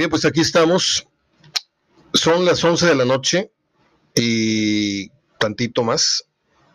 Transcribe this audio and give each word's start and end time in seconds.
Bien, 0.00 0.08
pues 0.08 0.24
aquí 0.24 0.40
estamos. 0.40 1.06
Son 2.14 2.46
las 2.46 2.64
11 2.64 2.86
de 2.86 2.94
la 2.94 3.04
noche 3.04 3.52
y 4.14 5.10
tantito 5.38 5.82
más 5.82 6.24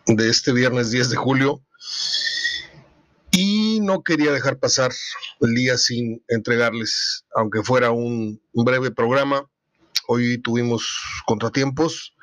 de 0.05 0.29
este 0.29 0.53
viernes 0.53 0.91
10 0.91 1.09
de 1.09 1.15
julio. 1.15 1.59
Y 3.31 3.79
no 3.81 4.03
quería 4.03 4.31
dejar 4.31 4.59
pasar 4.59 4.91
el 5.41 5.55
día 5.55 5.75
sin 5.79 6.23
entregarles, 6.27 7.25
aunque 7.33 7.63
fuera 7.63 7.89
un, 7.89 8.39
breve 8.53 8.91
programa. 8.91 9.49
Hoy 10.07 10.37
tuvimos 10.37 10.87
contratiempos, 11.25 12.13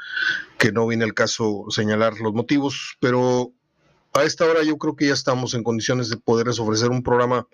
que 0.57 0.71
no 0.71 0.86
viene 0.86 1.04
el 1.04 1.14
caso 1.14 1.64
señalar 1.71 2.21
los 2.21 2.32
motivos, 2.32 2.96
pero 3.00 3.50
a 4.12 4.22
esta 4.22 4.44
hora 4.44 4.62
yo 4.62 4.79
creo 4.79 4.94
que 4.94 5.08
ya 5.08 5.14
estamos 5.14 5.54
en 5.54 5.64
condiciones 5.64 6.11
de 6.11 6.16
poderles 6.16 6.61
ofrecer 6.61 6.90
un 6.90 7.03
programa 7.03 7.48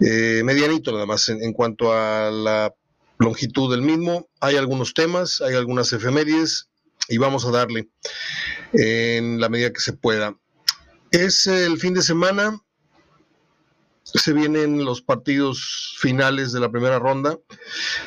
eh, 0.00 0.42
medianito 0.44 0.92
nada 0.92 1.06
más 1.06 1.28
en, 1.28 1.52
cuanto 1.52 1.92
a 1.92 2.30
la 2.30 2.74
longitud 3.18 3.70
del 3.70 3.82
mismo. 3.82 4.28
Hay 4.40 4.56
algunos 4.56 4.94
temas, 4.94 5.40
hay 5.40 5.54
algunas 5.54 5.92
efemérides 5.92 6.68
y 7.08 7.18
vamos 7.18 7.44
a 7.46 7.50
darle 7.50 7.88
en 8.72 9.40
la 9.40 9.48
medida 9.48 9.72
que 9.72 9.80
se 9.80 9.92
pueda. 9.92 10.36
Es 11.10 11.46
el 11.46 11.78
fin 11.78 11.94
de 11.94 12.02
semana, 12.02 12.60
se 14.02 14.32
vienen 14.32 14.84
los 14.84 15.02
partidos 15.02 15.96
finales 15.98 16.52
de 16.52 16.60
la 16.60 16.70
primera 16.70 16.98
ronda 16.98 17.38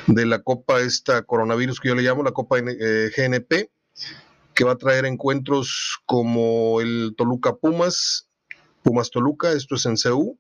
de 0.07 0.25
la 0.25 0.41
Copa 0.41 0.81
esta 0.81 1.23
coronavirus 1.23 1.79
que 1.79 1.89
yo 1.89 1.95
le 1.95 2.03
llamo 2.03 2.23
la 2.23 2.31
Copa 2.31 2.59
eh, 2.59 3.11
GNP, 3.15 3.69
que 4.53 4.63
va 4.63 4.73
a 4.73 4.77
traer 4.77 5.05
encuentros 5.05 5.99
como 6.05 6.81
el 6.81 7.13
Toluca 7.17 7.55
Pumas, 7.55 8.29
Pumas 8.83 9.11
Toluca, 9.11 9.51
esto 9.51 9.75
es 9.75 9.85
en 9.85 9.97
CEU, 9.97 10.37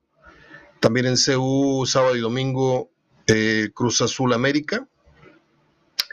también 0.81 1.05
en 1.05 1.15
CU, 1.15 1.85
sábado 1.85 2.17
y 2.17 2.19
domingo, 2.19 2.89
eh, 3.27 3.69
Cruz 3.73 4.01
Azul 4.01 4.33
América. 4.33 4.87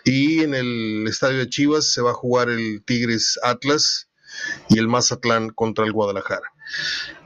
Y 0.04 0.42
en 0.42 0.54
el 0.54 1.06
estadio 1.08 1.38
de 1.38 1.48
Chivas 1.48 1.90
se 1.90 2.02
va 2.02 2.10
a 2.10 2.14
jugar 2.14 2.50
el 2.50 2.82
Tigres 2.84 3.38
Atlas 3.42 4.08
y 4.68 4.78
el 4.78 4.86
Mazatlán 4.86 5.50
contra 5.50 5.84
el 5.84 5.92
Guadalajara. 5.92 6.52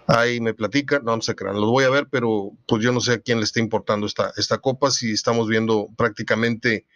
Ahí 0.06 0.41
me 0.41 0.55
platican, 0.55 1.05
no, 1.05 1.16
no 1.16 1.22
se 1.22 1.34
crean, 1.34 1.61
los 1.61 1.70
voy 1.70 1.84
a 1.84 1.91
ver, 1.91 2.08
pero 2.11 2.53
pues 2.66 2.83
yo 2.83 2.92
no 2.92 3.00
sé 3.00 3.14
a 3.14 3.19
quién 3.19 3.39
le 3.39 3.44
está 3.44 3.61
importando 3.61 4.06
esta, 4.06 4.33
esta 4.36 4.59
copa, 4.59 4.91
si 4.91 5.12
estamos 5.12 5.48
viendo 5.48 5.88
prácticamente 5.97 6.86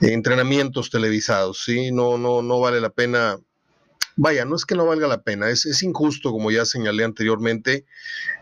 entrenamientos 0.00 0.90
televisados, 0.90 1.62
¿sí? 1.64 1.92
No, 1.92 2.18
no, 2.18 2.42
no 2.42 2.60
vale 2.60 2.80
la 2.80 2.90
pena 2.90 3.38
vaya, 4.18 4.44
no 4.44 4.56
es 4.56 4.66
que 4.66 4.74
no 4.74 4.84
valga 4.84 5.06
la 5.06 5.22
pena, 5.22 5.48
es, 5.48 5.82
injusto, 5.82 6.32
como 6.32 6.50
ya 6.50 6.66
señalé 6.66 7.04
anteriormente, 7.04 7.86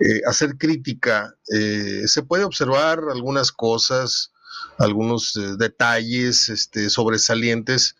eh, 0.00 0.20
hacer 0.26 0.56
crítica. 0.56 1.36
Eh, 1.54 2.02
se 2.06 2.22
puede 2.22 2.44
observar 2.44 3.00
algunas 3.12 3.52
cosas, 3.52 4.32
algunos 4.78 5.36
eh, 5.36 5.56
detalles 5.58 6.48
este, 6.48 6.88
sobresalientes. 6.90 7.94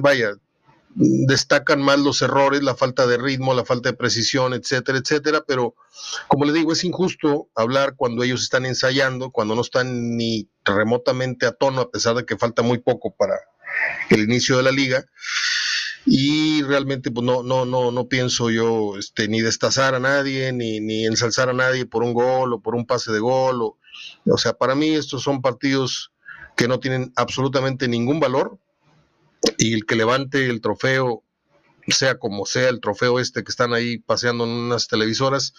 vaya, 0.00 0.34
destacan 0.94 1.82
más 1.82 1.98
los 1.98 2.22
errores, 2.22 2.62
la 2.62 2.76
falta 2.76 3.06
de 3.06 3.18
ritmo, 3.18 3.54
la 3.54 3.64
falta 3.64 3.90
de 3.90 3.96
precisión, 3.96 4.54
etcétera, 4.54 4.98
etcétera, 4.98 5.44
pero 5.46 5.74
como 6.28 6.44
le 6.44 6.52
digo, 6.52 6.72
es 6.72 6.84
injusto 6.84 7.48
hablar 7.56 7.94
cuando 7.96 8.22
ellos 8.22 8.42
están 8.42 8.66
ensayando, 8.66 9.30
cuando 9.30 9.56
no 9.56 9.60
están 9.62 10.16
ni 10.16 10.48
remotamente 10.64 11.46
a 11.46 11.52
tono, 11.52 11.82
a 11.82 11.90
pesar 11.90 12.14
de 12.14 12.24
que 12.24 12.36
falta 12.36 12.62
muy 12.62 12.78
poco 12.78 13.14
para, 13.14 13.34
el 14.10 14.20
inicio 14.20 14.56
de 14.56 14.62
la 14.62 14.72
liga. 14.72 15.04
Y 16.04 16.62
realmente 16.62 17.10
pues 17.10 17.24
no, 17.24 17.42
no, 17.42 17.66
no, 17.66 17.90
no 17.90 18.08
pienso 18.08 18.50
yo 18.50 18.96
este, 18.98 19.28
ni 19.28 19.42
destazar 19.42 19.94
a 19.94 20.00
nadie, 20.00 20.52
ni, 20.52 20.80
ni 20.80 21.04
ensalzar 21.04 21.50
a 21.50 21.52
nadie 21.52 21.84
por 21.84 22.02
un 22.02 22.14
gol 22.14 22.54
o 22.54 22.60
por 22.60 22.74
un 22.74 22.86
pase 22.86 23.12
de 23.12 23.18
gol. 23.18 23.60
O, 23.62 23.78
o 24.24 24.38
sea, 24.38 24.54
para 24.54 24.74
mí 24.74 24.94
estos 24.94 25.22
son 25.22 25.42
partidos 25.42 26.12
que 26.56 26.66
no 26.66 26.80
tienen 26.80 27.12
absolutamente 27.16 27.88
ningún 27.88 28.20
valor 28.20 28.58
y 29.58 29.74
el 29.74 29.84
que 29.84 29.96
levante 29.96 30.46
el 30.46 30.60
trofeo 30.60 31.24
sea 31.92 32.18
como 32.18 32.46
sea 32.46 32.68
el 32.68 32.80
trofeo 32.80 33.18
este 33.18 33.42
que 33.42 33.50
están 33.50 33.72
ahí 33.72 33.98
paseando 33.98 34.44
en 34.44 34.50
unas 34.50 34.88
televisoras, 34.88 35.54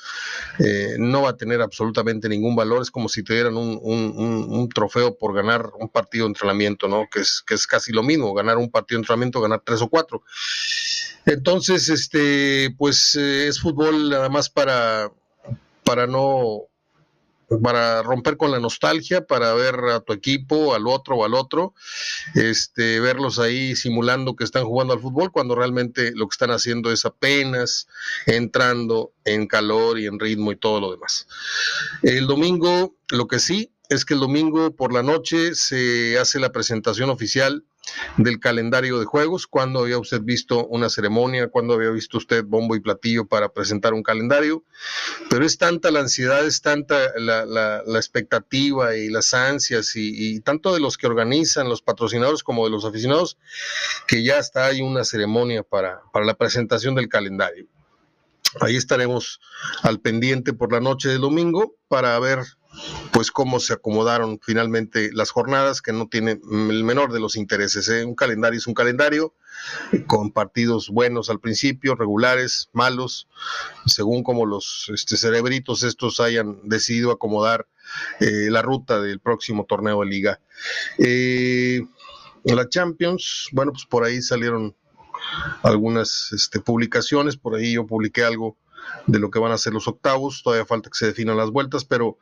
eh, 0.60 0.96
no 1.00 1.24
va 1.24 1.32
a 1.32 1.38
tener 1.38 1.62
absolutamente 1.62 2.30
ningún 2.30 2.56
valor. 2.56 2.82
Es 2.82 2.92
como 2.92 3.10
si 3.10 3.24
tuvieran 3.24 3.58
un, 3.58 3.80
un, 3.82 4.70
trofeo 4.70 5.18
por 5.18 5.34
ganar 5.34 5.72
un 5.80 5.90
partido 5.90 6.26
de 6.26 6.30
entrenamiento, 6.30 6.88
¿no? 6.88 7.08
Que 7.12 7.22
es, 7.22 7.44
que 7.46 7.56
es 7.56 7.66
casi 7.66 7.92
lo 7.92 8.04
mismo, 8.04 8.34
ganar 8.34 8.58
un 8.58 8.70
partido 8.70 8.98
de 8.98 9.02
entrenamiento, 9.02 9.42
ganar 9.42 9.62
tres 9.66 9.82
o 9.82 9.90
cuatro. 9.90 10.24
Entonces, 11.26 11.90
este, 11.90 12.74
pues 12.78 13.16
eh, 13.16 13.48
es 13.48 13.60
fútbol 13.60 14.10
nada 14.10 14.30
más 14.30 14.50
para, 14.50 15.12
para 15.84 16.08
no 16.08 16.69
para 17.62 18.04
romper 18.04 18.38
con 18.38 18.52
la 18.52 18.60
nostalgia, 18.60 19.26
para 19.26 19.54
ver 19.54 19.76
a 19.92 20.00
tu 20.02 20.14
equipo, 20.14 20.76
al 20.76 20.88
otro 20.88 21.18
o 21.18 21.26
al 21.26 21.34
otro, 21.34 21.74
este, 22.36 23.00
verlos 23.00 23.40
ahí 23.40 23.76
simulando 23.76 24.36
que 24.36 24.44
están 24.44 24.66
jugando 24.66 24.94
al 24.94 25.00
fútbol, 25.00 25.32
cuando 25.32 25.56
realmente 25.56 26.12
lo 26.14 26.28
que 26.28 26.34
están 26.34 26.52
haciendo 26.52 26.92
es 26.92 27.06
apenas 27.06 27.88
entrando 28.26 29.14
en 29.26 29.48
calor 29.48 30.00
y 30.00 30.06
en 30.06 30.20
ritmo 30.20 30.52
y 30.52 30.58
todo 30.58 30.80
lo 30.80 30.92
demás. 30.92 31.28
El 32.04 32.28
domingo, 32.28 32.96
lo 33.10 33.28
que 33.28 33.40
sí, 33.40 33.72
es 33.90 34.06
que 34.06 34.14
el 34.14 34.20
domingo 34.20 34.76
por 34.76 34.94
la 34.94 35.02
noche 35.02 35.56
se 35.56 36.18
hace 36.20 36.40
la 36.40 36.52
presentación 36.52 37.10
oficial 37.10 37.66
del 38.18 38.40
calendario 38.40 39.00
de 39.00 39.06
juegos, 39.06 39.48
cuando 39.48 39.80
había 39.80 39.98
usted 39.98 40.22
visto 40.22 40.68
una 40.68 40.90
ceremonia, 40.90 41.48
cuando 41.48 41.74
había 41.74 41.90
visto 41.90 42.20
usted 42.20 42.44
bombo 42.46 42.76
y 42.76 42.82
platillo 42.82 43.26
para 43.26 43.50
presentar 43.50 43.96
un 43.96 44.04
calendario, 44.04 44.64
pero 45.28 45.44
es 45.44 45.58
tanta 45.58 45.90
la 45.90 46.02
ansiedad, 46.02 46.46
es 46.46 46.62
tanta 46.62 47.14
la, 47.18 47.82
expectativa 47.96 48.96
y 48.96 49.10
las 49.10 49.34
ansias 49.34 49.96
y, 49.96 50.40
tanto 50.42 50.72
de 50.72 50.80
los 50.80 50.98
que 50.98 51.08
organizan, 51.08 51.68
los 51.68 51.82
patrocinadores 51.82 52.44
como 52.44 52.66
de 52.66 52.72
los 52.72 52.86
aficionados, 52.86 53.40
que 54.08 54.24
ya 54.24 54.38
está 54.38 54.68
hay 54.68 54.82
una 54.82 55.04
ceremonia 55.04 55.64
para, 55.64 56.02
para 56.14 56.26
la 56.26 56.36
presentación 56.36 56.94
del 56.94 57.10
calendario. 57.10 57.66
Ahí 58.62 58.76
estaremos 58.76 59.40
al 59.82 60.00
pendiente 60.00 60.54
por 60.54 60.72
la 60.72 60.80
noche 60.80 61.10
del 61.10 61.22
domingo 61.22 61.76
para 61.88 62.18
ver 62.20 62.40
pues 63.12 63.32
cómo 63.32 63.60
se 63.60 63.74
acomodaron 63.74 64.40
finalmente 64.42 65.10
las 65.14 65.32
jornadas, 65.32 65.82
que 65.82 65.94
no 65.94 66.08
tienen 66.08 66.42
el 66.52 66.84
menor 66.84 67.12
de 67.12 67.20
los 67.20 67.36
intereses. 67.36 67.90
¿eh? 67.90 68.06
Un 68.06 68.16
calendario 68.16 68.58
es 68.58 68.68
un 68.68 68.74
calendario, 68.74 69.34
con 70.08 70.32
partidos 70.32 70.90
buenos 70.90 71.30
al 71.30 71.40
principio, 71.40 71.96
regulares, 71.96 72.70
malos, 72.74 73.28
según 73.86 74.24
como 74.24 74.46
los 74.46 74.92
este, 74.94 75.18
cerebritos 75.18 75.84
estos 75.84 76.20
hayan 76.20 76.60
decidido 76.64 77.12
acomodar 77.12 77.68
eh, 78.20 78.50
la 78.50 78.62
ruta 78.62 79.02
del 79.02 79.20
próximo 79.20 79.66
torneo 79.66 80.02
de 80.02 80.06
liga. 80.06 80.40
Eh, 80.98 81.82
la 82.44 82.70
Champions, 82.70 83.50
bueno, 83.52 83.72
pues 83.72 83.86
por 83.86 84.04
ahí 84.04 84.22
salieron 84.22 84.76
algunas 85.64 86.32
este, 86.32 86.60
publicaciones, 86.60 87.38
por 87.38 87.56
ahí 87.56 87.74
yo 87.74 87.86
publiqué 87.86 88.24
algo 88.24 88.58
de 89.08 89.20
lo 89.20 89.30
que 89.30 89.40
van 89.40 89.52
a 89.52 89.58
ser 89.58 89.74
los 89.74 89.88
octavos, 89.88 90.42
todavía 90.44 90.66
falta 90.66 90.90
que 90.90 90.98
se 90.98 91.08
definan 91.08 91.38
las 91.38 91.50
vueltas, 91.50 91.86
pero 91.86 92.18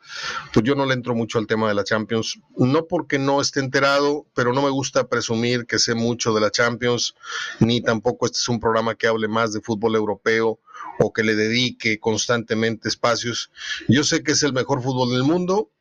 pues 0.53 0.65
yo 0.65 0.75
no 0.75 0.85
le 0.85 0.93
entro 0.93 1.15
mucho 1.15 1.37
al 1.39 1.47
tema 1.47 1.67
de 1.67 1.75
la 1.75 1.83
Champions, 1.83 2.39
no 2.55 2.87
porque 2.87 3.19
no 3.19 3.41
esté 3.41 3.59
enterado, 3.59 4.25
pero 4.33 4.53
no 4.53 4.61
me 4.61 4.69
gusta 4.69 5.07
presumir 5.07 5.65
que 5.65 5.79
sé 5.79 5.95
mucho 5.95 6.33
de 6.33 6.41
la 6.41 6.51
Champions, 6.51 7.15
ni 7.59 7.81
tampoco 7.81 8.25
este 8.25 8.37
es 8.37 8.49
un 8.49 8.59
programa 8.59 8.95
que 8.95 9.07
hable 9.07 9.27
más 9.27 9.53
de 9.53 9.61
fútbol 9.61 9.95
europeo 9.95 10.59
o 10.99 11.13
que 11.13 11.23
le 11.23 11.35
dedique 11.35 11.99
constantemente 11.99 12.87
espacios. 12.89 13.51
Yo 13.87 14.03
sé 14.03 14.23
que 14.23 14.31
es 14.31 14.43
el 14.43 14.53
mejor 14.53 14.81
fútbol 14.81 15.11
del 15.11 15.23
mundo, 15.23 15.71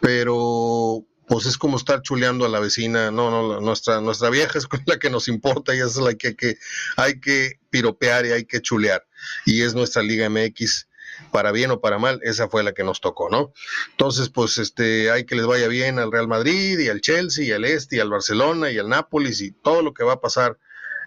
pero 0.00 1.04
pues 1.26 1.46
es 1.46 1.56
como 1.56 1.76
estar 1.76 2.02
chuleando 2.02 2.44
a 2.44 2.48
la 2.48 2.60
vecina, 2.60 3.10
no, 3.10 3.30
no, 3.30 3.60
nuestra, 3.60 4.00
nuestra 4.00 4.30
vieja 4.30 4.58
es 4.58 4.66
la 4.86 4.98
que 4.98 5.10
nos 5.10 5.28
importa 5.28 5.74
y 5.74 5.80
es 5.80 5.96
la 5.96 6.14
que, 6.14 6.36
que 6.36 6.56
hay 6.96 7.20
que 7.20 7.60
piropear 7.70 8.26
y 8.26 8.32
hay 8.32 8.44
que 8.44 8.60
chulear. 8.60 9.06
Y 9.46 9.62
es 9.62 9.74
nuestra 9.74 10.02
Liga 10.02 10.28
MX, 10.28 10.88
para 11.30 11.52
bien 11.52 11.70
o 11.70 11.80
para 11.80 11.98
mal, 11.98 12.20
esa 12.22 12.48
fue 12.48 12.62
la 12.62 12.72
que 12.72 12.84
nos 12.84 13.00
tocó, 13.00 13.30
¿no? 13.30 13.52
Entonces, 13.92 14.28
pues 14.28 14.58
este, 14.58 15.10
hay 15.10 15.24
que 15.24 15.36
les 15.36 15.46
vaya 15.46 15.68
bien 15.68 15.98
al 15.98 16.12
Real 16.12 16.28
Madrid 16.28 16.78
y 16.78 16.88
al 16.88 17.00
Chelsea 17.00 17.44
y 17.44 17.52
al 17.52 17.64
Este 17.64 17.96
y 17.96 18.00
al 18.00 18.10
Barcelona 18.10 18.70
y 18.70 18.78
al 18.78 18.88
Nápoles 18.88 19.40
y 19.40 19.52
todo 19.52 19.82
lo 19.82 19.94
que 19.94 20.04
va 20.04 20.14
a 20.14 20.20
pasar 20.20 20.58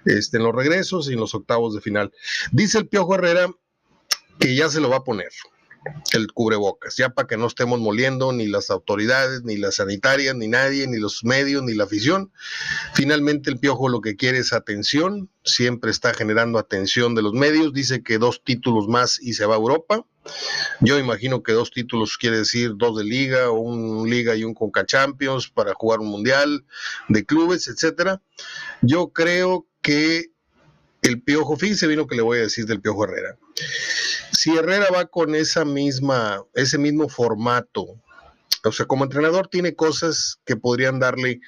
este, 0.06 0.38
en 0.38 0.44
los 0.44 0.56
regresos 0.56 1.10
y 1.10 1.14
en 1.14 1.20
los 1.20 1.36
octavos 1.36 1.76
de 1.76 1.82
final. 1.82 2.12
Dice 2.52 2.78
el 2.78 2.88
Piojo 2.88 3.16
Herrera 3.16 3.52
que 4.40 4.56
ya 4.56 4.70
se 4.70 4.80
lo 4.80 4.90
va 4.90 4.98
a 4.98 5.04
poner 5.04 5.30
el 6.14 6.32
cubrebocas, 6.32 6.96
ya 6.98 7.10
para 7.10 7.28
que 7.28 7.38
no 7.38 7.48
estemos 7.48 7.80
moliendo 7.80 8.32
ni 8.34 8.48
las 8.48 8.70
autoridades, 8.70 9.44
ni 9.44 9.58
las 9.58 9.76
sanitarias, 9.76 10.36
ni 10.36 10.48
nadie, 10.48 10.88
ni 10.88 11.00
los 11.00 11.24
medios, 11.24 11.64
ni 11.64 11.74
la 11.74 11.86
afición. 11.86 12.32
Finalmente 12.94 13.50
el 13.50 13.60
piojo 13.60 13.90
lo 13.90 14.02
que 14.02 14.16
quiere 14.16 14.40
es 14.40 14.54
atención, 14.54 15.30
siempre 15.44 15.92
está 15.92 16.14
generando 16.14 16.60
atención 16.60 17.16
de 17.16 17.22
los 17.22 17.34
medios, 17.34 17.74
dice 17.74 18.04
que 18.04 18.18
dos 18.18 18.44
títulos 18.44 18.88
más 18.88 19.20
y 19.22 19.34
se 19.34 19.46
va 19.46 19.56
a 19.56 19.58
Europa. 19.58 20.06
Yo 20.82 21.00
imagino 21.00 21.42
que 21.42 21.54
dos 21.54 21.72
títulos 21.72 22.18
quiere 22.18 22.40
decir 22.40 22.74
dos 22.76 22.98
de 22.98 23.04
liga, 23.04 23.50
un 23.52 24.10
liga 24.10 24.36
y 24.36 24.44
un 24.44 24.54
Conca 24.54 24.86
Champions 24.86 25.50
para 25.50 25.74
jugar 25.74 26.00
un 26.00 26.08
mundial 26.08 26.66
de 27.08 27.26
clubes, 27.26 27.68
etcétera. 27.68 28.22
Yo 28.82 29.10
creo 29.10 29.66
que 29.82 30.32
el 31.02 31.22
Piojo, 31.22 31.56
fíjese 31.56 31.88
bien 31.88 32.00
lo 32.00 32.08
que 32.08 32.16
le 32.16 32.22
voy 32.22 32.40
a 32.40 32.42
decir 32.42 32.66
del 32.66 32.82
Piojo 32.82 33.06
Herrera. 33.06 33.38
Si 34.32 34.56
Herrera 34.56 34.88
va 34.94 35.06
con 35.06 35.36
esa 35.36 35.66
misma, 35.66 36.42
ese 36.54 36.78
mismo 36.78 37.10
formato 37.10 37.86
O 38.64 38.72
sea, 38.72 38.86
como 38.86 39.04
entrenador 39.04 39.48
tiene 39.48 39.76
cosas 39.76 40.40
que 40.46 40.56
podrían 40.56 41.00
darle 41.00 41.40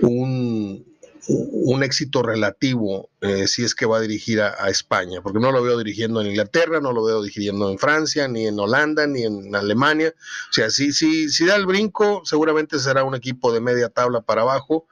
un, 0.00 0.84
un 1.28 1.82
éxito 1.82 2.22
relativo 2.22 3.10
eh, 3.20 3.46
si 3.48 3.64
es 3.64 3.74
que 3.74 3.84
va 3.84 3.98
a 3.98 4.00
dirigir 4.00 4.40
a, 4.40 4.70
España, 4.70 5.20
porque 5.22 5.40
no 5.40 5.50
lo 5.50 5.62
veo 5.62 5.76
dirigiendo 5.76 6.20
en 6.20 6.28
Inglaterra, 6.28 6.80
no 6.80 6.92
lo 6.92 7.04
veo 7.04 7.22
dirigiendo 7.22 7.70
en 7.70 7.78
Francia, 7.78 8.28
ni 8.28 8.46
en 8.46 8.58
Holanda, 8.58 9.06
ni 9.06 9.24
en 9.24 9.54
Alemania. 9.54 10.14
O 10.50 10.52
sea, 10.52 10.70
si, 10.70 10.92
si, 10.92 11.28
si 11.28 11.44
da 11.44 11.56
el 11.56 11.66
brinco, 11.66 12.22
seguramente 12.24 12.78
será 12.78 13.04
un 13.04 13.14
equipo 13.14 13.52
de 13.52 13.60
media 13.60 13.88
tabla 13.88 14.20
para 14.20 14.42
abajo 14.42 14.86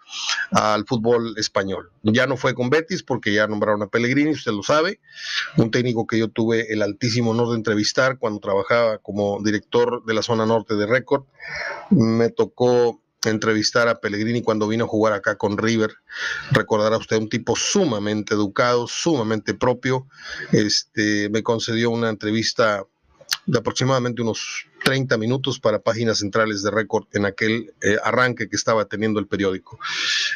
al 0.50 0.84
fútbol 0.86 1.34
español. 1.38 1.90
Ya 2.02 2.26
no 2.26 2.36
fue 2.36 2.54
con 2.54 2.68
Betis 2.68 3.02
porque 3.02 3.32
ya 3.32 3.46
nombraron 3.46 3.82
a 3.82 3.86
Pellegrini, 3.86 4.32
usted 4.32 4.52
lo 4.52 4.62
sabe, 4.62 5.00
un 5.56 5.70
técnico 5.70 6.06
que 6.06 6.18
yo 6.18 6.28
tuve 6.28 6.72
el 6.72 6.82
altísimo 6.82 7.30
honor 7.30 7.50
de 7.50 7.56
entrevistar 7.56 8.18
cuando 8.18 8.40
trabajaba 8.40 8.98
como 8.98 9.42
director 9.42 10.04
de 10.04 10.14
la 10.14 10.22
zona 10.22 10.46
norte 10.46 10.74
de 10.74 10.86
Record. 10.86 11.24
Me 11.90 12.30
tocó 12.30 13.00
entrevistar 13.24 13.88
a 13.88 14.00
Pellegrini 14.00 14.42
cuando 14.42 14.68
vino 14.68 14.84
a 14.84 14.88
jugar 14.88 15.12
acá 15.12 15.36
con 15.36 15.58
River. 15.58 15.90
Recordará 16.52 16.96
usted 16.96 17.16
un 17.16 17.28
tipo 17.28 17.56
sumamente 17.56 18.34
educado, 18.34 18.86
sumamente 18.86 19.54
propio. 19.54 20.06
Este, 20.52 21.28
me 21.30 21.42
concedió 21.42 21.90
una 21.90 22.08
entrevista 22.08 22.84
de 23.46 23.58
aproximadamente 23.58 24.22
unos 24.22 24.66
30 24.84 25.18
minutos 25.18 25.58
para 25.60 25.80
páginas 25.80 26.18
centrales 26.18 26.62
de 26.62 26.70
récord 26.70 27.06
en 27.12 27.26
aquel 27.26 27.72
eh, 27.80 27.96
arranque 28.02 28.48
que 28.48 28.56
estaba 28.56 28.84
teniendo 28.86 29.20
el 29.20 29.26
periódico. 29.26 29.78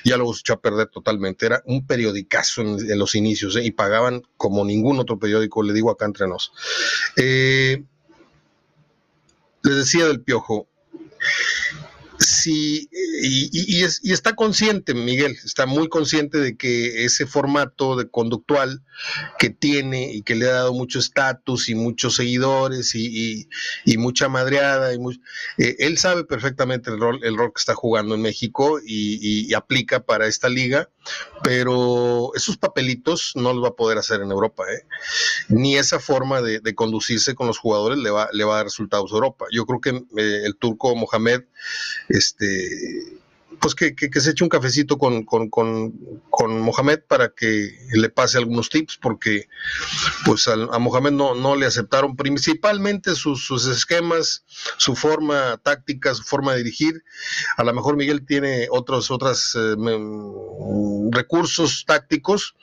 Ya 0.05 0.17
lo 0.17 0.31
echó 0.33 0.55
a 0.55 0.61
perder 0.61 0.89
totalmente. 0.89 1.47
Era 1.47 1.63
un 1.67 1.87
periodicazo 1.87 2.63
en, 2.63 2.99
los 2.99 3.15
inicios 3.15 3.57
eh, 3.57 3.65
y 3.65 3.71
pagaban 3.73 4.23
como 4.37 4.65
ningún 4.65 4.99
otro 4.99 5.19
periódico, 5.19 5.63
le 5.63 5.73
digo 5.73 5.91
acá 5.91 6.05
entre 6.05 6.27
nos. 6.29 6.53
Eh, 7.17 7.83
les 9.63 9.77
decía 9.77 10.07
del 10.07 10.23
piojo, 10.23 10.69
Sí, 12.21 12.87
y, 13.23 13.83
está 14.13 14.35
consciente, 14.35 14.93
Miguel, 14.93 15.39
está 15.43 15.65
muy 15.65 15.89
consciente 15.89 16.37
de 16.37 16.55
que 16.55 17.07
ese 17.07 17.27
formato 17.27 17.97
de 17.97 18.11
conductual 18.11 18.83
que 19.39 19.49
tiene 19.49 20.13
y 20.13 20.21
que 20.21 20.35
le 20.35 20.47
ha 20.47 20.53
dado 20.53 20.75
mucho 20.75 20.99
estatus 20.99 21.71
y 21.71 21.75
muchos 21.75 22.17
seguidores 22.17 22.95
y, 22.95 23.49
mucha 23.97 24.29
madreada, 24.29 24.93
y 24.93 24.99
eh, 25.57 25.77
él 25.79 25.97
sabe 25.97 26.25
perfectamente 26.25 26.91
el 26.91 27.01
rol, 27.01 27.21
el 27.23 27.39
rol 27.39 27.53
que 27.55 27.61
está 27.61 27.75
jugando 27.75 28.15
en 28.15 28.21
México 28.21 28.79
y, 28.85 29.55
aplica 29.55 30.01
para 30.01 30.27
esta 30.27 30.49
liga, 30.49 30.91
pero 31.43 32.33
esos 32.35 32.59
papelitos 32.59 33.33
no 33.35 33.53
los 33.55 33.65
va 33.65 33.69
a 33.69 33.77
poder 33.77 33.97
hacer 33.97 34.21
en 34.21 34.31
Europa, 34.31 34.65
¿eh? 34.71 34.87
ni 35.49 35.77
esa 35.77 36.01
forma 36.01 36.43
de, 36.43 36.61
conducirse 36.75 37.35
con 37.35 37.47
los 37.47 37.59
jugadores 37.59 37.99
le 37.99 38.11
va, 38.11 38.29
le 38.33 38.45
va 38.45 38.55
a 38.55 38.57
dar 38.59 38.67
resultados 38.67 39.11
a 39.11 39.15
Europa. 39.15 39.47
Yo 39.53 39.67
creo 39.67 39.81
que 39.81 39.91
eh, 39.91 40.43
el 40.45 40.57
turco 40.57 40.95
Mohamed 40.95 41.43
este, 42.09 43.21
pues 43.61 43.75
que, 43.75 43.95
se 44.21 44.31
eche 44.31 44.45
un 44.45 44.51
cafecito 44.51 44.97
con, 44.99 45.25
con, 45.25 45.93
Mohamed 46.61 47.01
para 47.07 47.31
que 47.31 47.79
le 47.93 48.09
pase 48.09 48.39
algunos 48.39 48.71
tips, 48.71 48.97
porque 48.97 49.49
pues 50.25 50.49
a, 50.49 50.57
Mohamed 50.57 51.13
no, 51.13 51.35
no, 51.35 51.57
le 51.57 51.67
aceptaron 51.67 52.17
principalmente 52.17 53.15
sus, 53.15 53.67
esquemas, 53.67 54.45
su 54.79 54.95
forma 54.95 55.59
táctica, 55.63 56.15
su 56.15 56.23
forma 56.23 56.53
de 56.53 56.59
dirigir. 56.59 57.05
A 57.57 57.65
lo 57.65 57.75
mejor 57.75 57.97
Miguel 57.97 58.25
tiene 58.25 58.69
otros 58.71 59.11
otros 59.11 59.57
eh, 59.57 59.75
recursos 61.11 61.85
tácticos, 61.87 62.55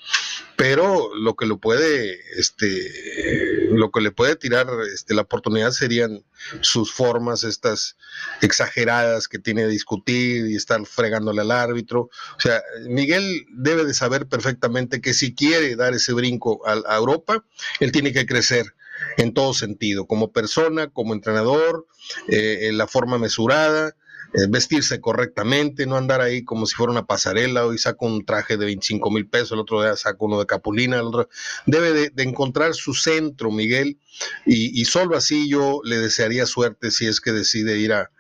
pero 0.58 1.14
lo 1.14 1.36
que 1.36 1.46
lo 1.46 1.60
puede, 1.60 2.20
este, 2.36 3.70
lo 3.72 3.92
que 3.92 4.02
le 4.02 4.12
puede 4.12 4.36
tirar 4.36 4.68
este, 4.92 5.14
la 5.14 5.22
oportunidad 5.22 5.70
serían 5.70 6.26
sus 6.62 6.92
formas, 6.92 7.44
estas 7.44 7.96
exageradas 8.42 9.28
que 9.28 9.38
tiene 9.38 9.62
de 9.62 9.68
discutir 9.68 10.48
y 10.48 10.56
estar 10.56 10.84
fregándole 10.88 11.42
al 11.42 11.52
árbitro. 11.52 12.10
O 12.38 12.40
sea, 12.40 12.64
Miguel 12.88 13.46
debe 13.52 13.86
de 13.86 13.94
saber 13.94 14.26
perfectamente 14.26 15.00
que 15.00 15.14
si 15.14 15.36
quiere 15.36 15.76
dar 15.76 15.94
ese 15.94 16.12
brinco 16.14 16.68
a, 16.68 16.98
Europa, 16.98 17.46
él 17.80 17.92
tiene 17.92 18.12
que 18.12 18.26
crecer 18.26 18.74
en 19.18 19.36
todo 19.36 19.54
sentido, 19.54 20.08
como 20.08 20.32
persona, 20.32 20.88
como 20.88 21.14
entrenador, 21.14 21.86
eh, 22.30 22.62
en 22.64 22.80
la 22.80 22.88
forma 22.88 23.20
mesurada, 23.20 23.96
eh, 24.34 24.46
vestirse 24.50 25.00
correctamente, 25.00 25.86
no 25.86 25.96
andar 25.96 26.22
ahí 26.22 26.44
como 26.44 26.66
si 26.66 26.76
fuera 26.76 26.92
una 26.92 27.06
pasarela, 27.06 27.66
hoy 27.66 27.78
saco 27.78 28.06
un 28.06 28.26
traje 28.26 28.58
de 28.58 28.66
25 28.66 29.10
mil 29.12 29.28
pesos, 29.28 29.54
el 29.54 29.60
otro 29.60 29.82
día 29.82 29.96
saco 29.96 30.26
uno 30.26 30.40
de 30.40 30.46
Capulina, 30.46 30.98
el 30.98 31.08
otro 31.08 31.30
debe 31.66 32.10
de, 32.10 32.24
encontrar 32.24 32.74
su 32.74 32.94
centro, 32.94 33.52
Miguel, 33.52 34.00
y, 34.46 34.80
y, 34.80 34.86
solo 34.86 35.16
así 35.16 35.50
yo 35.50 35.80
le 35.84 35.98
desearía 35.98 36.46
suerte 36.46 36.92
si 36.92 37.06
es 37.06 37.22
que 37.22 37.32
decide 37.32 37.78
ir 37.78 37.94
a, 37.94 38.12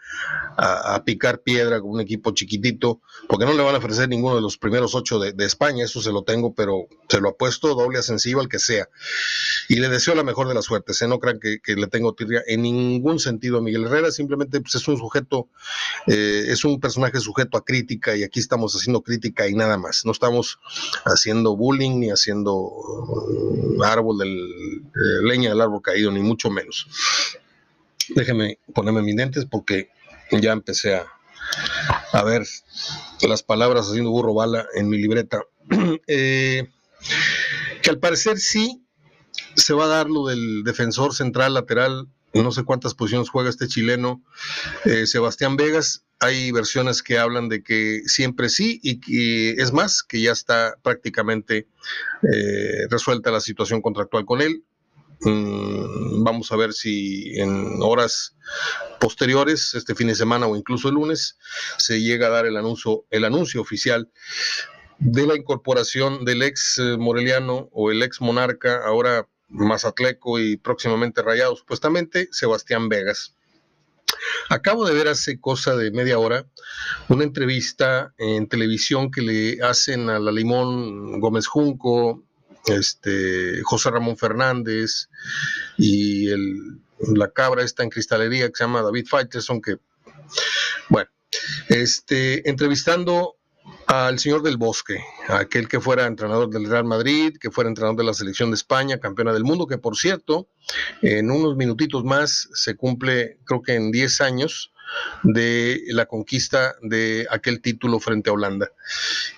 a, 0.57 1.03
picar 1.05 1.41
piedra 1.41 1.79
con 1.79 1.91
un 1.91 2.01
equipo 2.01 2.31
chiquitito, 2.31 3.01
porque 3.29 3.45
no 3.45 3.53
le 3.53 3.63
van 3.63 3.75
a 3.75 3.77
ofrecer 3.77 4.09
ninguno 4.09 4.35
de 4.35 4.41
los 4.41 4.57
primeros 4.57 4.95
ocho 4.95 5.19
de, 5.19 5.45
España, 5.45 5.85
eso 5.85 6.01
se 6.01 6.11
lo 6.11 6.23
tengo, 6.23 6.53
pero 6.53 6.87
se 7.07 7.21
lo 7.21 7.29
apuesto 7.29 7.75
doble 7.75 7.99
ascensivo 7.99 8.41
al 8.41 8.49
que 8.49 8.59
sea. 8.59 8.89
Y 9.69 9.75
le 9.75 9.89
deseo 9.89 10.15
la 10.15 10.23
mejor 10.23 10.47
de 10.47 10.53
las 10.53 10.65
suertes, 10.65 11.01
¿eh? 11.01 11.07
no 11.07 11.19
crean 11.19 11.39
que, 11.39 11.59
le 11.75 11.87
tengo 11.87 12.13
tirria 12.13 12.43
en 12.47 12.63
ningún 12.63 13.19
sentido 13.19 13.59
a 13.59 13.61
Miguel 13.61 13.85
Herrera, 13.85 14.11
simplemente 14.11 14.59
pues, 14.59 14.75
es 14.75 14.87
un 14.87 14.97
sujeto, 14.97 15.47
eh, 16.07 16.45
es 16.47 16.65
un 16.65 16.79
personaje 16.79 17.19
sujeto 17.19 17.57
a 17.57 17.63
crítica 17.63 18.15
y 18.15 18.23
aquí 18.23 18.39
estamos 18.39 18.73
haciendo 18.75 19.01
crítica 19.01 19.47
y 19.47 19.53
nada 19.53 19.77
más, 19.77 20.05
no 20.05 20.11
estamos 20.11 20.59
haciendo 21.05 21.55
bullying 21.55 21.99
ni 21.99 22.09
haciendo 22.09 22.55
uh, 22.55 23.83
árbol 23.83 24.17
del, 24.17 24.37
eh, 24.37 25.23
leña 25.23 25.49
del 25.49 25.61
árbol 25.61 25.81
caído, 25.81 26.11
ni 26.11 26.19
mucho 26.19 26.49
menos. 26.49 26.87
Déjeme 28.15 28.59
ponerme 28.73 29.01
mis 29.01 29.15
lentes 29.15 29.45
porque 29.45 29.89
ya 30.31 30.51
empecé 30.51 30.95
a, 30.95 32.23
ver 32.23 32.45
las 33.21 33.43
palabras 33.43 33.87
haciendo 33.87 34.11
burro 34.11 34.33
bala 34.33 34.65
en 34.75 34.89
mi 34.89 34.97
libreta. 34.97 35.41
Eh, 36.07 36.67
que 37.81 37.89
al 37.89 37.99
parecer 37.99 38.37
sí 38.39 38.83
se 39.55 39.73
va 39.73 39.85
a 39.85 39.87
dar 39.87 40.09
lo 40.09 40.27
del 40.27 40.63
defensor 40.63 41.13
central 41.13 41.53
lateral, 41.53 42.07
no 42.33 42.51
sé 42.51 42.63
cuántas 42.63 42.93
posiciones 42.93 43.29
juega 43.29 43.49
este 43.49 43.67
chileno, 43.67 44.23
eh, 44.85 45.07
Sebastián 45.07 45.55
Vegas. 45.55 46.03
Hay 46.19 46.51
versiones 46.51 47.03
que 47.03 47.19
hablan 47.19 47.47
de 47.49 47.63
que 47.63 48.01
siempre 48.05 48.49
sí 48.49 48.79
y 48.81 48.99
que 48.99 49.51
es 49.61 49.71
más, 49.71 50.03
que 50.03 50.21
ya 50.21 50.31
está 50.31 50.75
prácticamente 50.81 51.67
eh, 52.23 52.87
resuelta 52.89 53.31
la 53.31 53.41
situación 53.41 53.81
contractual 53.81 54.25
con 54.25 54.41
él. 54.41 54.63
Mm, 55.21 56.23
vamos 56.23 56.51
a 56.51 56.55
ver 56.55 56.73
si 56.73 57.39
en 57.39 57.81
horas 57.81 58.35
posteriores, 58.99 59.73
este 59.73 59.95
fin 59.95 60.07
de 60.07 60.15
semana 60.15 60.47
o 60.47 60.55
incluso 60.55 60.89
el 60.89 60.95
lunes, 60.95 61.37
se 61.77 62.01
llega 62.01 62.27
a 62.27 62.31
dar 62.31 62.45
el 62.45 62.57
anuncio, 62.57 63.05
el 63.09 63.25
anuncio 63.25 63.61
oficial 63.61 64.11
de 64.99 65.27
la 65.27 65.35
incorporación 65.35 66.25
del 66.25 66.41
ex 66.43 66.79
eh, 66.79 66.97
Moreliano 66.97 67.69
o 67.71 67.91
el 67.91 68.03
ex 68.03 68.21
Monarca, 68.21 68.81
ahora 68.85 69.27
Mazatleco 69.49 70.39
y 70.39 70.57
próximamente 70.57 71.21
Rayado, 71.21 71.55
supuestamente, 71.55 72.27
Sebastián 72.31 72.89
Vegas. 72.89 73.33
Acabo 74.49 74.85
de 74.85 74.93
ver 74.93 75.07
hace 75.07 75.39
cosa 75.39 75.75
de 75.75 75.91
media 75.91 76.19
hora 76.19 76.45
una 77.09 77.23
entrevista 77.23 78.13
en 78.17 78.47
televisión 78.47 79.11
que 79.11 79.21
le 79.21 79.61
hacen 79.61 80.09
a 80.09 80.19
la 80.19 80.31
Limón 80.31 81.19
Gómez 81.19 81.47
Junco, 81.47 82.23
este, 82.67 83.61
José 83.63 83.91
Ramón 83.91 84.17
Fernández 84.17 85.09
y 85.77 86.29
el, 86.29 86.79
la 86.99 87.29
cabra 87.31 87.63
esta 87.63 87.83
en 87.83 87.89
cristalería 87.89 88.47
que 88.47 88.55
se 88.55 88.63
llama 88.63 88.81
David 88.81 89.07
Faitelson, 89.07 89.61
que, 89.61 89.77
bueno, 90.89 91.09
este, 91.69 92.49
entrevistando 92.49 93.35
al 93.85 94.19
señor 94.19 94.43
del 94.43 94.57
Bosque, 94.57 95.03
aquel 95.27 95.67
que 95.67 95.79
fuera 95.79 96.05
entrenador 96.05 96.49
del 96.49 96.69
Real 96.69 96.85
Madrid, 96.85 97.35
que 97.39 97.51
fuera 97.51 97.69
entrenador 97.69 97.97
de 97.97 98.03
la 98.03 98.13
selección 98.13 98.51
de 98.51 98.55
España, 98.55 98.99
campeona 98.99 99.33
del 99.33 99.43
mundo, 99.43 99.67
que 99.67 99.77
por 99.77 99.97
cierto, 99.97 100.49
en 101.01 101.31
unos 101.31 101.55
minutitos 101.55 102.03
más 102.03 102.49
se 102.53 102.75
cumple, 102.75 103.39
creo 103.45 103.61
que 103.61 103.75
en 103.75 103.91
10 103.91 104.21
años, 104.21 104.71
de 105.23 105.81
la 105.87 106.05
conquista 106.05 106.75
de 106.81 107.27
aquel 107.29 107.61
título 107.61 107.99
frente 107.99 108.29
a 108.29 108.33
Holanda. 108.33 108.71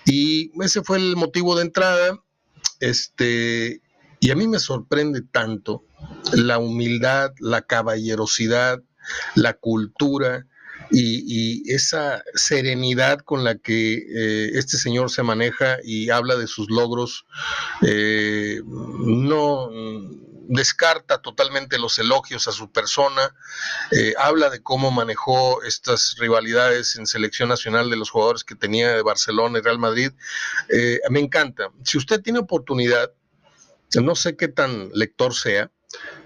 Y 0.04 0.50
ese 0.62 0.82
fue 0.82 0.98
el 0.98 1.16
motivo 1.16 1.56
de 1.56 1.62
entrada. 1.62 2.22
Este, 2.80 3.80
y 4.20 4.30
a 4.30 4.34
mí 4.34 4.48
me 4.48 4.58
sorprende 4.58 5.22
tanto 5.22 5.84
la 6.32 6.58
humildad, 6.58 7.32
la 7.38 7.62
caballerosidad, 7.62 8.82
la 9.34 9.54
cultura 9.54 10.46
y, 10.90 11.72
esa 11.72 12.22
serenidad 12.34 13.20
con 13.20 13.44
la 13.44 13.56
que 13.56 13.94
eh, 13.94 14.50
este 14.54 14.76
señor 14.76 15.10
se 15.10 15.22
maneja 15.22 15.78
y 15.84 16.10
habla 16.10 16.36
de 16.36 16.46
sus 16.46 16.68
logros. 16.70 17.26
Eh, 17.86 18.60
no 18.64 19.70
descarta 20.50 21.22
totalmente 21.22 21.78
los 21.78 21.98
elogios 21.98 22.48
a 22.48 22.52
su 22.52 22.70
persona, 22.70 23.34
eh, 23.92 24.14
habla 24.18 24.50
de 24.50 24.62
cómo 24.62 24.90
manejó 24.90 25.62
estas 25.62 26.16
rivalidades 26.18 26.96
en 26.96 27.06
selección 27.06 27.48
nacional 27.48 27.88
de 27.88 27.96
los 27.96 28.10
jugadores 28.10 28.44
que 28.44 28.54
tenía 28.54 28.94
de 28.94 29.02
Barcelona 29.02 29.58
y 29.58 29.62
Real 29.62 29.78
Madrid. 29.78 30.10
me 31.08 31.20
encanta. 31.20 31.70
Si 31.84 31.98
usted 31.98 32.20
tiene 32.20 32.40
oportunidad, 32.40 33.12
no 34.00 34.14
sé 34.14 34.36
qué 34.36 34.48
tan 34.48 34.90
lector 34.92 35.34
sea, 35.34 35.70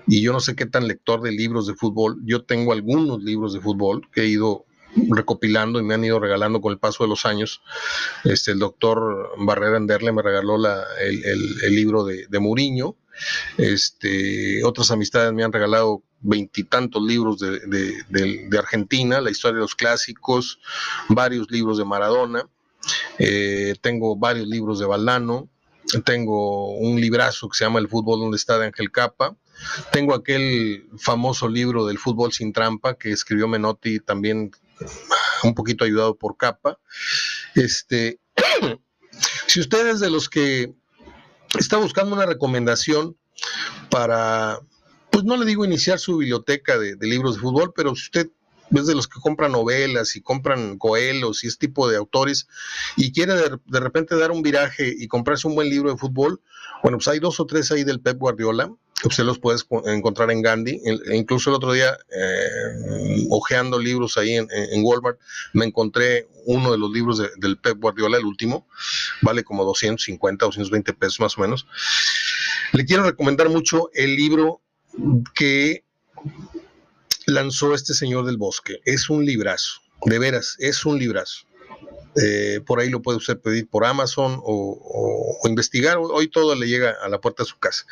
y 0.06 0.22
yo 0.22 0.32
no 0.32 0.40
sé 0.40 0.54
qué 0.54 0.66
tan 0.66 0.86
lector 0.86 1.22
de 1.22 1.32
libros 1.32 1.66
de 1.66 1.74
fútbol. 1.74 2.20
Yo 2.24 2.44
tengo 2.44 2.72
algunos 2.72 3.22
libros 3.22 3.54
de 3.54 3.60
fútbol 3.60 4.08
que 4.12 4.22
he 4.22 4.26
ido 4.26 4.66
recopilando 5.10 5.80
y 5.80 5.82
me 5.82 5.94
han 5.94 6.04
ido 6.04 6.20
regalando 6.20 6.60
con 6.60 6.72
el 6.72 6.78
paso 6.78 7.04
de 7.04 7.08
los 7.08 7.26
años. 7.26 7.62
Este, 8.24 8.52
el 8.52 8.58
doctor 8.58 9.32
Barrera 9.38 9.76
Anderle 9.76 10.12
me 10.12 10.22
regaló 10.22 10.56
el, 10.56 11.74
libro 11.74 12.04
de, 12.04 12.26
de 12.26 12.38
Muriño. 12.38 12.96
Este, 13.58 14.64
otras 14.64 14.90
amistades 14.90 15.32
me 15.32 15.44
han 15.44 15.52
regalado 15.52 16.02
veintitantos 16.20 17.02
libros 17.02 17.38
de, 17.38 18.58
Argentina, 18.58 19.20
la 19.20 19.30
historia 19.30 19.56
de 19.56 19.62
los 19.62 19.74
clásicos, 19.74 20.58
varios 21.08 21.50
libros 21.50 21.78
de 21.78 21.84
Maradona, 21.84 22.48
eh, 23.18 23.74
tengo 23.80 24.16
varios 24.16 24.46
libros 24.46 24.78
de 24.78 24.86
Valdano, 24.86 25.48
tengo 26.04 26.74
un 26.76 27.00
librazo 27.00 27.48
que 27.48 27.58
se 27.58 27.64
llama 27.64 27.78
El 27.78 27.88
fútbol 27.88 28.20
donde 28.20 28.36
está 28.36 28.58
de 28.58 28.66
Ángel 28.66 28.90
Capa, 28.90 29.36
tengo 29.92 30.14
aquel 30.14 30.88
famoso 30.98 31.48
libro 31.48 31.86
del 31.86 31.98
fútbol 31.98 32.32
sin 32.32 32.52
trampa 32.52 32.94
que 32.94 33.12
escribió 33.12 33.46
Menotti 33.46 34.00
también 34.00 34.50
un 35.44 35.54
poquito 35.54 35.84
ayudado 35.84 36.16
por 36.16 36.36
Capa. 36.36 36.78
Este, 37.54 38.20
si 39.46 39.60
usted 39.60 39.88
es 39.88 40.00
de 40.00 40.10
los 40.10 40.28
que 40.28 40.74
está 41.58 41.76
buscando 41.76 42.14
una 42.14 42.26
recomendación 42.26 43.16
para 43.90 44.60
pues 45.10 45.24
no 45.24 45.36
le 45.36 45.46
digo 45.46 45.64
iniciar 45.64 46.00
su 46.00 46.16
biblioteca 46.16 46.76
de, 46.76 46.96
libros 47.00 47.36
de 47.36 47.42
fútbol, 47.42 47.72
pero 47.76 47.94
si 47.94 48.02
usted 48.02 48.30
es 48.72 48.86
de 48.86 48.96
los 48.96 49.06
que 49.06 49.20
compran 49.20 49.52
novelas 49.52 50.16
y 50.16 50.20
compran 50.20 50.76
coelos 50.76 51.44
y 51.44 51.46
ese 51.46 51.58
tipo 51.58 51.88
de 51.88 51.96
autores 51.96 52.48
y 52.96 53.12
quiere 53.12 53.34
de, 53.34 53.80
repente 53.80 54.16
dar 54.16 54.32
un 54.32 54.42
viraje 54.42 54.92
y 54.98 55.06
comprarse 55.06 55.46
un 55.46 55.54
buen 55.54 55.70
libro 55.70 55.92
de 55.92 55.98
fútbol, 55.98 56.40
bueno, 56.82 56.98
pues 56.98 57.06
hay 57.06 57.20
dos 57.20 57.38
o 57.38 57.46
tres 57.46 57.70
ahí 57.70 57.84
del 57.84 58.00
Pep 58.00 58.18
Guardiola, 58.18 58.72
usted 59.02 59.24
los 59.24 59.38
puede 59.38 59.58
encontrar 59.86 60.30
en 60.30 60.42
Gandhi, 60.42 60.80
e 60.84 61.16
incluso 61.16 61.50
el 61.50 61.56
otro 61.56 61.72
día, 61.72 61.96
eh, 62.10 63.26
ojeando 63.30 63.78
libros 63.78 64.16
ahí 64.16 64.34
en, 64.36 64.48
Walmart, 64.84 65.18
me 65.52 65.64
encontré 65.66 66.28
uno 66.46 66.72
de 66.72 66.78
los 66.78 66.90
libros 66.90 67.20
del 67.36 67.58
Pep 67.58 67.78
Guardiola, 67.78 68.18
el 68.18 68.24
último, 68.24 68.66
vale 69.22 69.44
como 69.44 69.64
250, 69.64 70.46
220 70.46 70.92
pesos 70.94 71.20
más 71.20 71.36
o 71.36 71.40
menos. 71.40 71.66
Le 72.72 72.84
quiero 72.84 73.04
recomendar 73.04 73.48
mucho 73.48 73.90
el 73.94 74.16
libro 74.16 74.60
que 75.34 75.84
lanzó 77.26 77.74
este 77.74 77.94
señor 77.94 78.24
del 78.26 78.36
bosque. 78.36 78.80
Es 78.84 79.10
un 79.10 79.24
librazo, 79.24 79.80
de 80.04 80.18
veras, 80.18 80.56
es 80.58 80.84
un 80.84 80.98
librazo. 80.98 81.46
Eh, 82.22 82.60
por 82.64 82.80
ahí 82.80 82.90
lo 82.90 83.02
puede 83.02 83.18
usted 83.18 83.38
pedir 83.38 83.68
por 83.68 83.84
Amazon 83.84 84.40
o, 84.42 85.40
investigar. 85.44 85.98
Hoy 85.98 86.28
todo 86.28 86.54
le 86.54 86.66
llega 86.66 86.94
a 87.02 87.08
la 87.08 87.20
puerta 87.20 87.42
de 87.42 87.48
su 87.48 87.58
casa. 87.58 87.84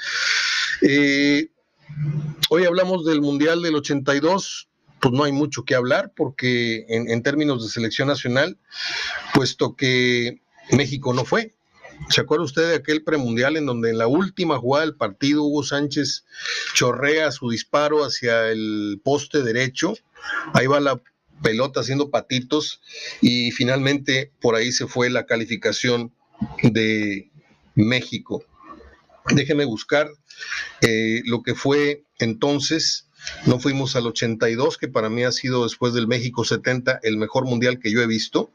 Eh, 0.80 1.48
hoy 2.48 2.64
hablamos 2.64 3.04
del 3.04 3.20
Mundial 3.20 3.62
del 3.62 3.74
82. 3.76 4.68
Pues 5.00 5.12
no 5.12 5.24
hay 5.24 5.32
mucho 5.32 5.64
que 5.64 5.74
hablar 5.74 6.12
porque 6.14 6.86
en 6.88 7.22
términos 7.24 7.64
de 7.64 7.68
selección 7.68 8.06
nacional, 8.06 8.56
puesto 9.34 9.74
que 9.74 10.40
México 10.70 11.12
no 11.12 11.24
fue, 11.24 11.56
¿Se 12.08 12.20
acuerda 12.20 12.44
usted 12.44 12.68
de 12.68 12.76
aquel 12.76 13.04
premundial 13.04 13.56
en 13.56 13.66
donde 13.66 13.90
en 13.90 13.98
la 13.98 14.06
última 14.06 14.58
jugada 14.58 14.84
del 14.84 14.96
partido 14.96 15.44
Hugo 15.44 15.62
Sánchez 15.62 16.24
chorrea 16.74 17.30
su 17.30 17.50
disparo 17.50 18.04
hacia 18.04 18.50
el 18.50 19.00
poste 19.02 19.42
derecho? 19.42 19.94
Ahí 20.52 20.66
va 20.66 20.80
la 20.80 21.00
pelota 21.42 21.80
haciendo 21.80 22.10
patitos 22.10 22.80
y 23.20 23.50
finalmente 23.50 24.32
por 24.40 24.54
ahí 24.54 24.72
se 24.72 24.86
fue 24.86 25.10
la 25.10 25.26
calificación 25.26 26.12
de 26.62 27.30
México. 27.74 28.44
Déjeme 29.34 29.64
buscar 29.64 30.10
eh, 30.80 31.22
lo 31.24 31.42
que 31.42 31.54
fue 31.54 32.04
entonces 32.18 33.08
no 33.46 33.60
fuimos 33.60 33.94
al 33.96 34.06
82, 34.06 34.78
que 34.78 34.88
para 34.88 35.08
mí 35.08 35.24
ha 35.24 35.32
sido 35.32 35.64
después 35.64 35.94
del 35.94 36.08
México 36.08 36.44
70 36.44 37.00
el 37.02 37.16
mejor 37.16 37.44
mundial 37.44 37.78
que 37.78 37.92
yo 37.92 38.00
he 38.02 38.06
visto. 38.06 38.52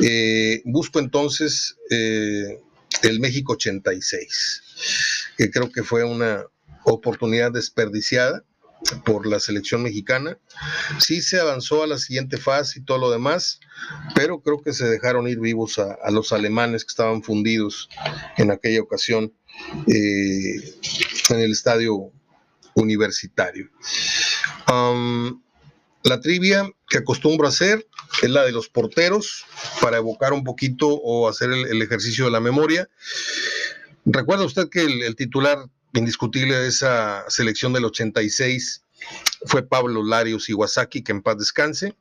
Eh, 0.00 0.62
busco 0.64 0.98
entonces 1.00 1.76
eh, 1.90 2.60
el 3.02 3.20
México 3.20 3.54
86, 3.54 4.62
que 5.36 5.50
creo 5.50 5.72
que 5.72 5.82
fue 5.82 6.04
una 6.04 6.44
oportunidad 6.84 7.52
desperdiciada 7.52 8.44
por 9.04 9.26
la 9.26 9.40
selección 9.40 9.82
mexicana. 9.82 10.38
Sí 10.98 11.22
se 11.22 11.40
avanzó 11.40 11.82
a 11.82 11.86
la 11.86 11.98
siguiente 11.98 12.38
fase 12.38 12.80
y 12.80 12.84
todo 12.84 12.98
lo 12.98 13.10
demás, 13.10 13.60
pero 14.14 14.40
creo 14.40 14.62
que 14.62 14.72
se 14.72 14.86
dejaron 14.86 15.28
ir 15.28 15.40
vivos 15.40 15.78
a, 15.78 16.10
los 16.10 16.32
alemanes 16.32 16.84
que 16.84 16.90
estaban 16.90 17.22
fundidos 17.22 17.88
en 18.36 18.50
aquella 18.50 18.80
ocasión 18.80 19.32
eh, 19.86 20.74
en 21.30 21.40
el 21.40 21.52
estadio 21.52 22.12
universitario. 22.74 23.68
la 26.02 26.20
trivia 26.20 26.70
que 26.88 26.98
acostumbro 26.98 27.46
a 27.46 27.50
hacer 27.50 27.86
es 28.22 28.30
la 28.30 28.44
de 28.44 28.52
los 28.52 28.68
porteros 28.68 29.44
para 29.80 29.98
evocar 29.98 30.32
un 30.32 30.44
poquito 30.44 30.88
o 30.88 31.28
hacer 31.28 31.52
el, 31.52 31.82
ejercicio 31.82 32.24
de 32.24 32.30
la 32.30 32.40
memoria. 32.40 32.88
Recuerda 34.04 34.44
usted 34.44 34.68
que 34.70 34.82
el, 34.82 35.16
titular 35.16 35.58
indiscutible 35.94 36.56
de 36.56 36.68
esa 36.68 37.28
selección 37.28 37.72
del 37.72 37.84
86 37.84 38.84
fue 39.46 39.62
Pablo 39.62 40.04
Larios 40.04 40.48
Iwasaki, 40.48 41.02
que 41.02 41.12
en 41.12 41.22
paz 41.22 41.38
descanse, 41.38 41.96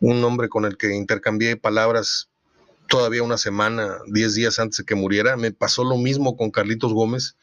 un 0.00 0.22
hombre 0.24 0.48
con 0.48 0.64
el 0.64 0.76
que 0.76 0.94
intercambié 0.94 1.56
palabras 1.56 2.28
todavía 2.88 3.22
una 3.22 3.38
semana, 3.38 3.98
diez 4.06 4.34
días 4.34 4.58
antes 4.58 4.78
de 4.78 4.84
que 4.84 4.94
muriera. 4.94 5.36
Me 5.36 5.52
pasó 5.52 5.84
lo 5.84 5.96
mismo 5.96 6.36
con 6.36 6.50
Carlitos 6.50 6.92
Gómez, 6.92 7.36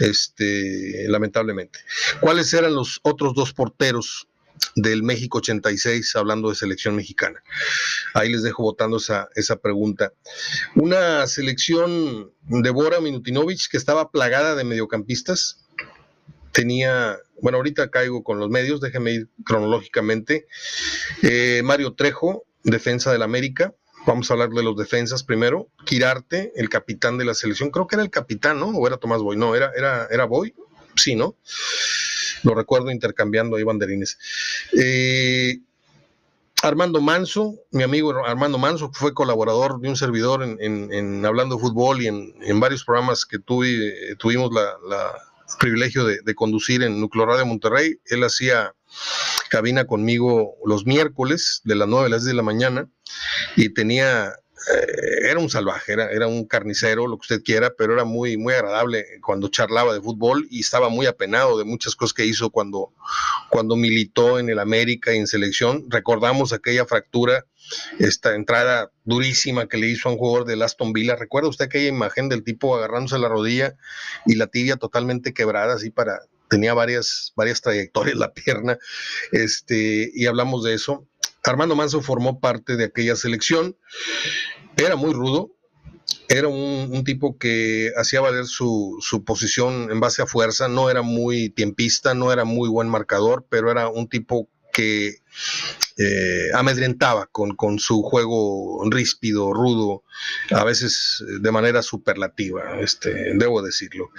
este, 0.00 1.06
lamentablemente. 1.08 1.78
¿Cuáles 2.20 2.52
eran 2.52 2.74
los 2.74 2.98
otros 3.02 3.34
dos 3.34 3.52
porteros 3.52 4.26
del 4.76 5.02
México 5.02 5.38
86, 5.38 6.16
hablando 6.16 6.50
de 6.50 6.56
selección 6.56 6.96
mexicana? 6.96 7.42
Ahí 8.14 8.30
les 8.30 8.42
dejo 8.42 8.62
votando 8.62 8.98
esa, 8.98 9.28
esa 9.34 9.56
pregunta. 9.56 10.12
Una 10.74 11.26
selección 11.26 12.32
de 12.42 12.70
Bora 12.70 13.00
Minutinovich 13.00 13.68
que 13.68 13.76
estaba 13.76 14.10
plagada 14.10 14.54
de 14.54 14.64
mediocampistas. 14.64 15.64
Tenía, 16.52 17.18
bueno, 17.40 17.58
ahorita 17.58 17.90
caigo 17.90 18.22
con 18.22 18.38
los 18.38 18.50
medios, 18.50 18.80
déjenme 18.80 19.12
ir 19.12 19.28
cronológicamente. 19.44 20.46
Eh, 21.22 21.62
Mario 21.64 21.94
Trejo, 21.94 22.44
defensa 22.62 23.12
del 23.12 23.22
América. 23.22 23.74
Vamos 24.06 24.30
a 24.30 24.34
hablar 24.34 24.50
de 24.50 24.62
los 24.62 24.76
defensas 24.76 25.24
primero. 25.24 25.70
Quirarte, 25.86 26.52
el 26.56 26.68
capitán 26.68 27.16
de 27.16 27.24
la 27.24 27.34
selección, 27.34 27.70
creo 27.70 27.86
que 27.86 27.96
era 27.96 28.02
el 28.02 28.10
capitán, 28.10 28.60
¿no? 28.60 28.68
O 28.68 28.86
era 28.86 28.98
Tomás 28.98 29.22
Boy, 29.22 29.36
no, 29.36 29.54
era, 29.54 29.72
era, 29.76 30.06
era 30.10 30.24
Boy, 30.26 30.54
sí, 30.94 31.14
¿no? 31.14 31.36
Lo 32.44 32.54
recuerdo 32.54 32.90
intercambiando 32.90 33.56
ahí 33.56 33.64
banderines. 33.64 34.18
Eh, 34.78 35.58
Armando 36.62 37.00
Manso, 37.00 37.56
mi 37.72 37.82
amigo 37.82 38.24
Armando 38.24 38.56
Manso, 38.56 38.90
fue 38.92 39.12
colaborador 39.12 39.80
de 39.80 39.88
un 39.88 39.96
servidor 39.96 40.42
en, 40.42 41.26
Hablando 41.26 41.56
de 41.56 41.60
Fútbol 41.60 42.00
y 42.00 42.06
en, 42.06 42.60
varios 42.60 42.84
programas 42.84 43.26
que 43.26 43.38
tuvimos 43.38 44.50
la, 44.52 45.12
privilegio 45.58 46.04
de, 46.04 46.34
conducir 46.34 46.82
en 46.82 47.00
Nuclear 47.00 47.28
Radio 47.28 47.46
Monterrey. 47.46 47.96
Él 48.06 48.24
hacía 48.24 48.74
cabina 49.50 49.86
conmigo 49.86 50.54
los 50.64 50.86
miércoles 50.86 51.60
de 51.64 51.74
las 51.74 51.86
9 51.86 52.06
a 52.06 52.08
las 52.08 52.22
10 52.22 52.28
de 52.28 52.36
la 52.36 52.42
mañana 52.42 52.88
y 53.56 53.72
tenía, 53.74 54.32
eh, 54.72 55.30
era 55.30 55.38
un 55.38 55.50
salvaje, 55.50 55.92
era, 55.92 56.10
era, 56.10 56.26
un 56.26 56.46
carnicero, 56.46 57.06
lo 57.06 57.16
que 57.18 57.22
usted 57.22 57.42
quiera, 57.42 57.74
pero 57.76 57.92
era 57.92 58.04
muy, 58.04 58.36
muy 58.36 58.54
agradable 58.54 59.04
cuando 59.22 59.48
charlaba 59.48 59.92
de 59.92 60.00
fútbol 60.00 60.46
y 60.50 60.60
estaba 60.60 60.88
muy 60.88 61.06
apenado 61.06 61.58
de 61.58 61.64
muchas 61.64 61.96
cosas 61.96 62.14
que 62.14 62.24
hizo 62.24 62.50
cuando, 62.50 62.92
cuando 63.50 63.76
militó 63.76 64.38
en 64.38 64.48
el 64.48 64.58
América 64.58 65.12
y 65.12 65.18
en 65.18 65.26
selección. 65.26 65.84
Recordamos 65.88 66.52
aquella 66.52 66.86
fractura, 66.86 67.46
esta 67.98 68.34
entrada 68.34 68.90
durísima 69.04 69.66
que 69.68 69.76
le 69.76 69.88
hizo 69.88 70.08
a 70.08 70.12
un 70.12 70.18
jugador 70.18 70.46
del 70.46 70.62
Aston 70.62 70.92
Villa. 70.92 71.16
¿Recuerda 71.16 71.48
usted 71.48 71.66
aquella 71.66 71.88
imagen 71.88 72.28
del 72.28 72.44
tipo 72.44 72.76
agarrándose 72.76 73.18
la 73.18 73.28
rodilla 73.28 73.76
y 74.26 74.36
la 74.36 74.46
tibia 74.46 74.76
totalmente 74.76 75.34
quebrada 75.34 75.74
así 75.74 75.90
para 75.90 76.20
tenía 76.48 76.74
varias, 76.74 77.32
varias 77.36 77.60
trayectorias 77.60 78.16
la 78.16 78.32
pierna, 78.34 78.78
este, 79.32 80.10
y 80.14 80.26
hablamos 80.26 80.62
de 80.62 80.74
eso. 80.74 81.06
Armando 81.44 81.76
Manso 81.76 82.00
formó 82.00 82.40
parte 82.40 82.76
de 82.76 82.84
aquella 82.84 83.16
selección, 83.16 83.76
era 84.76 84.96
muy 84.96 85.12
rudo, 85.12 85.52
era 86.28 86.48
un, 86.48 87.04
tipo 87.04 87.38
que 87.38 87.92
hacía 87.96 88.20
valer 88.20 88.46
su, 88.46 88.96
su, 89.00 89.24
posición 89.24 89.90
en 89.90 90.00
base 90.00 90.22
a 90.22 90.26
fuerza, 90.26 90.68
no 90.68 90.90
era 90.90 91.02
muy 91.02 91.50
tiempista, 91.50 92.14
no 92.14 92.32
era 92.32 92.44
muy 92.44 92.68
buen 92.68 92.88
marcador, 92.88 93.46
pero 93.48 93.70
era 93.70 93.88
un 93.88 94.08
tipo 94.08 94.48
que 94.72 95.18
eh, 95.96 96.48
amedrentaba 96.54 97.26
con, 97.26 97.54
con, 97.54 97.78
su 97.78 98.02
juego 98.02 98.82
ríspido, 98.90 99.52
rudo, 99.52 100.02
a 100.50 100.64
veces 100.64 101.22
de 101.40 101.52
manera 101.52 101.82
superlativa, 101.82 102.80
este, 102.80 103.34
debo 103.36 103.62
decirlo. 103.62 104.10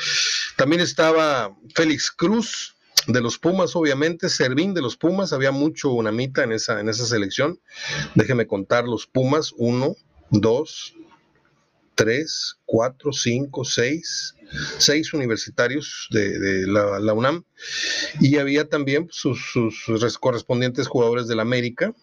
También 0.56 0.82
estaba 0.82 1.54
Félix 1.76 2.12
Cruz, 2.12 2.75
de 3.08 3.22
los 3.22 3.38
Pumas, 3.38 3.76
obviamente, 3.76 4.30
Servín 4.30 4.74
de 4.74 4.82
los 4.82 4.98
Pumas, 4.98 5.34
había 5.34 5.52
mucho 5.52 5.92
unamita 5.92 6.44
en 6.44 6.52
esa, 6.52 6.80
en 6.80 6.90
esa 6.90 7.06
selección. 7.06 7.60
Déjeme 8.16 8.48
contar 8.48 8.86
los 8.86 9.08
Pumas, 9.08 9.54
uno, 9.58 9.96
dos, 10.30 10.96
tres, 11.96 12.58
cuatro, 12.66 13.14
cinco, 13.14 13.64
seis, 13.64 14.36
seis 14.78 15.14
universitarios 15.14 16.08
de, 16.12 16.68
la, 16.68 17.14
UNAM 17.14 17.44
y 18.20 18.38
había 18.38 18.68
también 18.70 19.08
sus, 19.12 19.40
correspondientes 20.20 20.88
jugadores 20.88 21.28
del 21.28 21.40
América, 21.40 21.94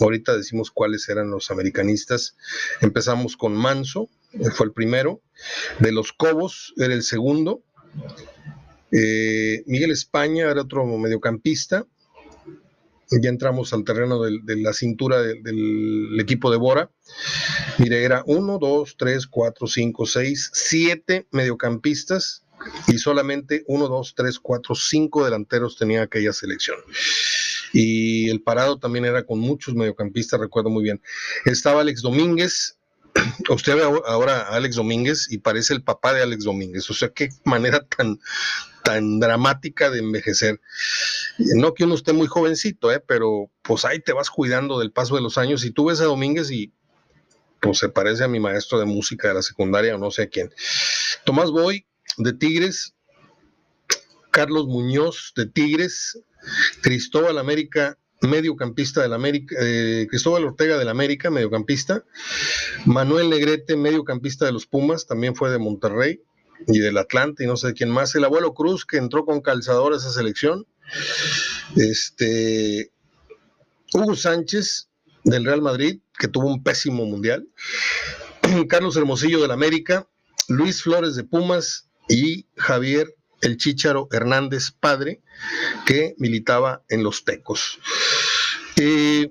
Ahorita 0.00 0.36
decimos 0.36 0.70
cuáles 0.70 1.08
eran 1.08 1.30
los 1.30 1.50
americanistas. 1.50 2.36
Empezamos 2.80 3.36
con 3.36 3.56
Manso, 3.56 4.08
fue 4.54 4.66
el 4.66 4.72
primero. 4.72 5.20
De 5.80 5.90
los 5.90 6.12
Cobos 6.12 6.72
era 6.76 6.94
el 6.94 7.02
segundo. 7.02 7.62
Eh, 8.92 9.62
Miguel 9.66 9.90
España 9.90 10.50
era 10.50 10.62
otro 10.62 10.84
mediocampista. 10.86 11.86
Ya 13.10 13.30
entramos 13.30 13.72
al 13.72 13.84
terreno 13.84 14.22
de, 14.22 14.56
la 14.56 14.74
cintura 14.74 15.22
del 15.22 16.18
equipo 16.20 16.50
de 16.50 16.58
Bora. 16.58 16.90
Mire, 17.78 18.04
era 18.04 18.22
uno, 18.26 18.58
dos, 18.58 18.96
tres, 18.98 19.26
cuatro, 19.26 19.66
cinco, 19.66 20.04
seis, 20.04 20.50
siete 20.52 21.26
mediocampistas 21.30 22.44
y 22.86 22.98
solamente 22.98 23.64
uno, 23.66 23.88
dos, 23.88 24.14
tres, 24.14 24.38
cuatro, 24.38 24.74
cinco 24.74 25.24
delanteros 25.24 25.78
tenía 25.78 26.02
aquella 26.02 26.34
selección. 26.34 26.76
Y 27.72 28.28
el 28.30 28.42
parado 28.42 28.78
también 28.78 29.04
era 29.04 29.24
con 29.24 29.38
muchos 29.38 29.74
mediocampistas, 29.74 30.40
recuerdo 30.40 30.70
muy 30.70 30.82
bien. 30.82 31.00
Estaba 31.44 31.80
Alex 31.80 32.02
Domínguez, 32.02 32.77
usted 33.50 33.76
ve 33.76 33.82
ahora 33.82 34.42
a 34.42 34.56
Alex 34.56 34.76
Domínguez 34.76 35.26
y 35.30 35.38
parece 35.38 35.74
el 35.74 35.82
papá 35.82 36.12
de 36.12 36.22
Alex 36.22 36.44
Domínguez. 36.44 36.88
O 36.90 36.94
sea, 36.94 37.10
qué 37.10 37.28
manera 37.44 37.84
tan, 37.84 38.18
tan 38.84 39.20
dramática 39.20 39.90
de 39.90 40.00
envejecer. 40.00 40.60
No 41.38 41.74
que 41.74 41.84
uno 41.84 41.94
esté 41.94 42.12
muy 42.12 42.26
jovencito, 42.26 42.92
¿eh? 42.92 43.02
pero 43.06 43.50
pues 43.62 43.84
ahí 43.84 44.00
te 44.00 44.12
vas 44.12 44.30
cuidando 44.30 44.78
del 44.78 44.92
paso 44.92 45.14
de 45.14 45.22
los 45.22 45.38
años. 45.38 45.64
Y 45.64 45.70
tú 45.70 45.86
ves 45.86 46.00
a 46.00 46.04
Domínguez 46.04 46.50
y 46.50 46.72
pues 47.60 47.78
se 47.78 47.88
parece 47.88 48.24
a 48.24 48.28
mi 48.28 48.40
maestro 48.40 48.78
de 48.78 48.84
música 48.86 49.28
de 49.28 49.34
la 49.34 49.42
secundaria 49.42 49.94
o 49.94 49.98
no 49.98 50.10
sé 50.10 50.22
a 50.22 50.28
quién. 50.28 50.52
Tomás 51.24 51.50
Boy, 51.50 51.86
de 52.16 52.32
Tigres, 52.32 52.94
Carlos 54.30 54.66
Muñoz, 54.66 55.32
de 55.36 55.46
Tigres, 55.46 56.18
Cristóbal 56.82 57.38
América, 57.38 57.98
mediocampista 58.20 59.02
del 59.02 59.12
América, 59.12 59.54
eh, 59.60 60.06
Cristóbal 60.08 60.44
Ortega 60.44 60.78
del 60.78 60.88
América, 60.88 61.30
mediocampista, 61.30 62.04
Manuel 62.84 63.30
Negrete, 63.30 63.76
mediocampista 63.76 64.44
de 64.46 64.52
los 64.52 64.66
Pumas, 64.66 65.06
también 65.06 65.34
fue 65.34 65.50
de 65.50 65.58
Monterrey 65.58 66.20
y 66.66 66.78
del 66.80 66.98
Atlante 66.98 67.44
y 67.44 67.46
no 67.46 67.56
sé 67.56 67.72
quién 67.74 67.90
más, 67.90 68.14
el 68.14 68.24
abuelo 68.24 68.54
Cruz 68.54 68.84
que 68.84 68.96
entró 68.96 69.24
con 69.24 69.40
calzador 69.40 69.92
a 69.92 69.96
esa 69.96 70.10
selección, 70.10 70.66
este 71.76 72.90
Hugo 73.92 74.16
Sánchez 74.16 74.88
del 75.24 75.44
Real 75.44 75.62
Madrid, 75.62 76.00
que 76.18 76.28
tuvo 76.28 76.48
un 76.48 76.62
pésimo 76.62 77.04
mundial, 77.04 77.46
Carlos 78.68 78.96
Hermosillo 78.96 79.40
del 79.40 79.50
América, 79.50 80.08
Luis 80.48 80.82
Flores 80.82 81.14
de 81.14 81.24
Pumas 81.24 81.88
y 82.08 82.46
Javier 82.56 83.14
el 83.40 83.56
Chícharo 83.56 84.08
Hernández 84.10 84.72
padre, 84.72 85.20
que 85.86 86.14
militaba 86.18 86.82
en 86.88 87.02
los 87.02 87.24
Tecos. 87.24 87.78
Eh, 88.76 89.30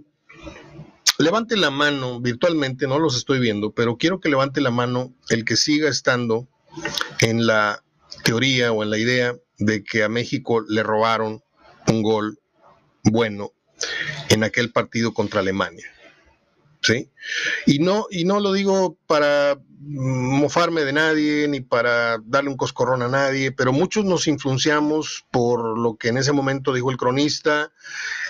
levante 1.17 1.57
la 1.57 1.71
mano 1.71 2.19
virtualmente, 2.19 2.87
no 2.87 2.99
los 2.99 3.15
estoy 3.15 3.39
viendo, 3.39 3.71
pero 3.71 3.97
quiero 3.97 4.19
que 4.19 4.29
levante 4.29 4.61
la 4.61 4.71
mano 4.71 5.13
el 5.29 5.45
que 5.45 5.55
siga 5.55 5.89
estando 5.89 6.47
en 7.21 7.45
la 7.45 7.83
teoría 8.23 8.71
o 8.71 8.83
en 8.83 8.89
la 8.89 8.97
idea 8.97 9.35
de 9.57 9.83
que 9.83 10.03
a 10.03 10.09
México 10.09 10.61
le 10.67 10.83
robaron 10.83 11.43
un 11.87 12.03
gol 12.03 12.39
bueno 13.03 13.51
en 14.29 14.43
aquel 14.43 14.71
partido 14.71 15.13
contra 15.13 15.39
Alemania. 15.39 15.91
¿Sí? 16.81 17.10
Y 17.65 17.79
no, 17.79 18.05
y 18.10 18.24
no 18.25 18.39
lo 18.39 18.53
digo 18.53 18.98
para 19.07 19.60
mofarme 19.79 20.84
de 20.84 20.93
nadie 20.93 21.48
ni 21.48 21.62
para 21.62 22.17
darle 22.25 22.50
un 22.50 22.57
coscorrón 22.57 23.01
a 23.03 23.07
nadie, 23.07 23.51
pero 23.51 23.72
muchos 23.72 24.05
nos 24.05 24.27
influenciamos 24.27 25.25
por 25.31 25.77
lo 25.77 25.96
que 25.98 26.10
en 26.10 26.17
ese 26.17 26.34
momento 26.34 26.74
dijo 26.74 26.91
el 26.91 26.98
cronista 26.98 27.72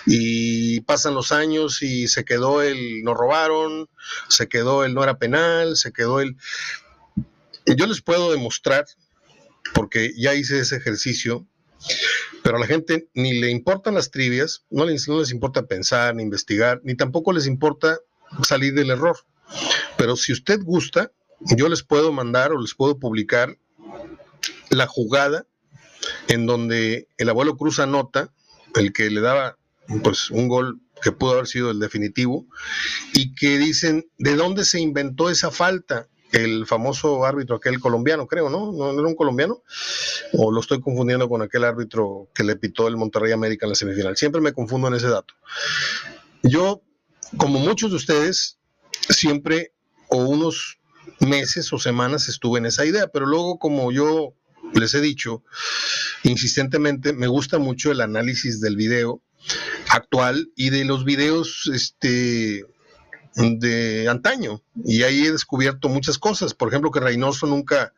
y 0.05 0.81
pasan 0.81 1.15
los 1.15 1.31
años 1.31 1.81
y 1.81 2.07
se 2.07 2.25
quedó 2.25 2.61
el 2.61 3.03
no 3.03 3.13
robaron, 3.13 3.89
se 4.27 4.47
quedó 4.47 4.85
el 4.85 4.93
no 4.93 5.03
era 5.03 5.17
penal, 5.17 5.75
se 5.75 5.91
quedó 5.91 6.19
el... 6.19 6.35
Yo 7.65 7.87
les 7.87 8.01
puedo 8.01 8.31
demostrar, 8.31 8.85
porque 9.73 10.13
ya 10.15 10.33
hice 10.33 10.59
ese 10.59 10.77
ejercicio, 10.77 11.45
pero 12.43 12.57
a 12.57 12.59
la 12.59 12.67
gente 12.67 13.09
ni 13.13 13.39
le 13.39 13.49
importan 13.49 13.95
las 13.95 14.11
trivias, 14.11 14.63
no 14.69 14.85
les, 14.85 15.07
no 15.07 15.19
les 15.19 15.31
importa 15.31 15.65
pensar, 15.65 16.15
ni 16.15 16.23
investigar, 16.23 16.79
ni 16.83 16.95
tampoco 16.95 17.33
les 17.33 17.47
importa 17.47 17.99
salir 18.43 18.73
del 18.73 18.91
error. 18.91 19.17
Pero 19.97 20.15
si 20.15 20.33
usted 20.33 20.61
gusta, 20.63 21.11
yo 21.55 21.69
les 21.69 21.83
puedo 21.83 22.11
mandar 22.11 22.51
o 22.51 22.61
les 22.61 22.73
puedo 22.73 22.99
publicar 22.99 23.57
la 24.69 24.87
jugada 24.87 25.45
en 26.27 26.45
donde 26.45 27.07
el 27.17 27.29
abuelo 27.29 27.57
Cruz 27.57 27.79
anota, 27.79 28.31
el 28.75 28.93
que 28.93 29.09
le 29.09 29.21
daba 29.21 29.57
pues 30.03 30.29
un 30.29 30.47
gol 30.47 30.79
que 31.01 31.11
pudo 31.11 31.33
haber 31.33 31.47
sido 31.47 31.71
el 31.71 31.79
definitivo, 31.79 32.45
y 33.13 33.35
que 33.35 33.57
dicen 33.57 34.09
de 34.17 34.35
dónde 34.35 34.65
se 34.65 34.79
inventó 34.79 35.29
esa 35.29 35.51
falta 35.51 36.07
el 36.31 36.65
famoso 36.65 37.25
árbitro 37.25 37.55
aquel 37.55 37.79
colombiano, 37.79 38.27
creo, 38.27 38.49
¿no? 38.49 38.71
¿No 38.71 38.91
era 38.91 39.07
un 39.07 39.15
colombiano? 39.15 39.63
O 40.33 40.51
lo 40.51 40.59
estoy 40.59 40.81
confundiendo 40.81 41.29
con 41.29 41.41
aquel 41.41 41.63
árbitro 41.63 42.27
que 42.33 42.43
le 42.43 42.55
pitó 42.57 42.87
el 42.87 42.97
Monterrey 42.97 43.31
América 43.31 43.65
en 43.65 43.69
la 43.71 43.75
semifinal. 43.75 44.17
Siempre 44.17 44.41
me 44.41 44.51
confundo 44.51 44.87
en 44.89 44.95
ese 44.95 45.07
dato. 45.07 45.33
Yo, 46.43 46.81
como 47.35 47.59
muchos 47.59 47.91
de 47.91 47.97
ustedes, 47.97 48.57
siempre 49.09 49.73
o 50.09 50.17
unos 50.17 50.79
meses 51.19 51.71
o 51.73 51.79
semanas 51.79 52.29
estuve 52.29 52.59
en 52.59 52.67
esa 52.67 52.85
idea, 52.85 53.07
pero 53.07 53.25
luego 53.25 53.59
como 53.59 53.91
yo 53.91 54.33
les 54.73 54.93
he 54.93 55.01
dicho 55.01 55.43
insistentemente, 56.23 57.13
me 57.13 57.27
gusta 57.27 57.57
mucho 57.57 57.91
el 57.91 58.01
análisis 58.01 58.59
del 58.61 58.75
video 58.75 59.21
actual 59.89 60.51
y 60.55 60.69
de 60.69 60.85
los 60.85 61.05
videos 61.05 61.69
este, 61.73 62.65
de 63.37 64.07
antaño. 64.09 64.61
Y 64.83 65.03
ahí 65.03 65.25
he 65.25 65.31
descubierto 65.31 65.89
muchas 65.89 66.17
cosas. 66.17 66.53
Por 66.53 66.69
ejemplo, 66.69 66.91
que 66.91 66.99
Reynoso 66.99 67.45
nunca, 67.45 67.93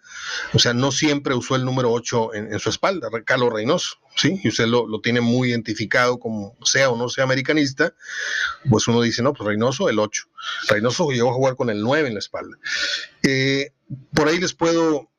o 0.54 0.60
sea, 0.60 0.73
no 0.73 0.91
siempre 0.91 1.34
usó 1.34 1.56
el 1.56 1.63
número 1.63 1.91
8 1.91 2.34
en, 2.34 2.60
su 2.60 2.69
espalda, 2.69 3.10
Carlos 3.25 3.54
Reynoso, 3.54 3.97
¿sí? 4.15 4.39
Y 4.43 4.49
usted 4.49 4.67
lo, 4.67 4.86
tiene 5.02 5.21
muy 5.21 5.49
identificado 5.49 6.19
como 6.19 6.58
sea 6.63 6.89
o 6.89 6.97
no 6.97 7.10
sea 7.10 7.23
americanista, 7.23 7.93
pues 8.69 8.88
uno 8.88 9.02
dice, 9.02 9.21
no, 9.21 9.34
pues 9.34 9.47
Reynoso 9.47 9.89
el 9.89 9.99
8. 9.99 10.28
Reynoso 10.67 11.10
llegó 11.10 11.30
a 11.30 11.34
jugar 11.34 11.56
con 11.56 11.69
el 11.69 11.82
9 11.82 12.10
en 12.10 12.13
la 12.15 12.19
espalda. 12.19 12.58
Eh, 13.23 13.71
por 14.13 14.28
ahí 14.28 14.39
les 14.39 14.54
puedo 14.54 15.10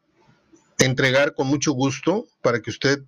entregar 0.78 1.34
con 1.34 1.46
mucho 1.46 1.72
gusto 1.72 2.26
para 2.42 2.60
que 2.60 2.70
usted 2.70 3.00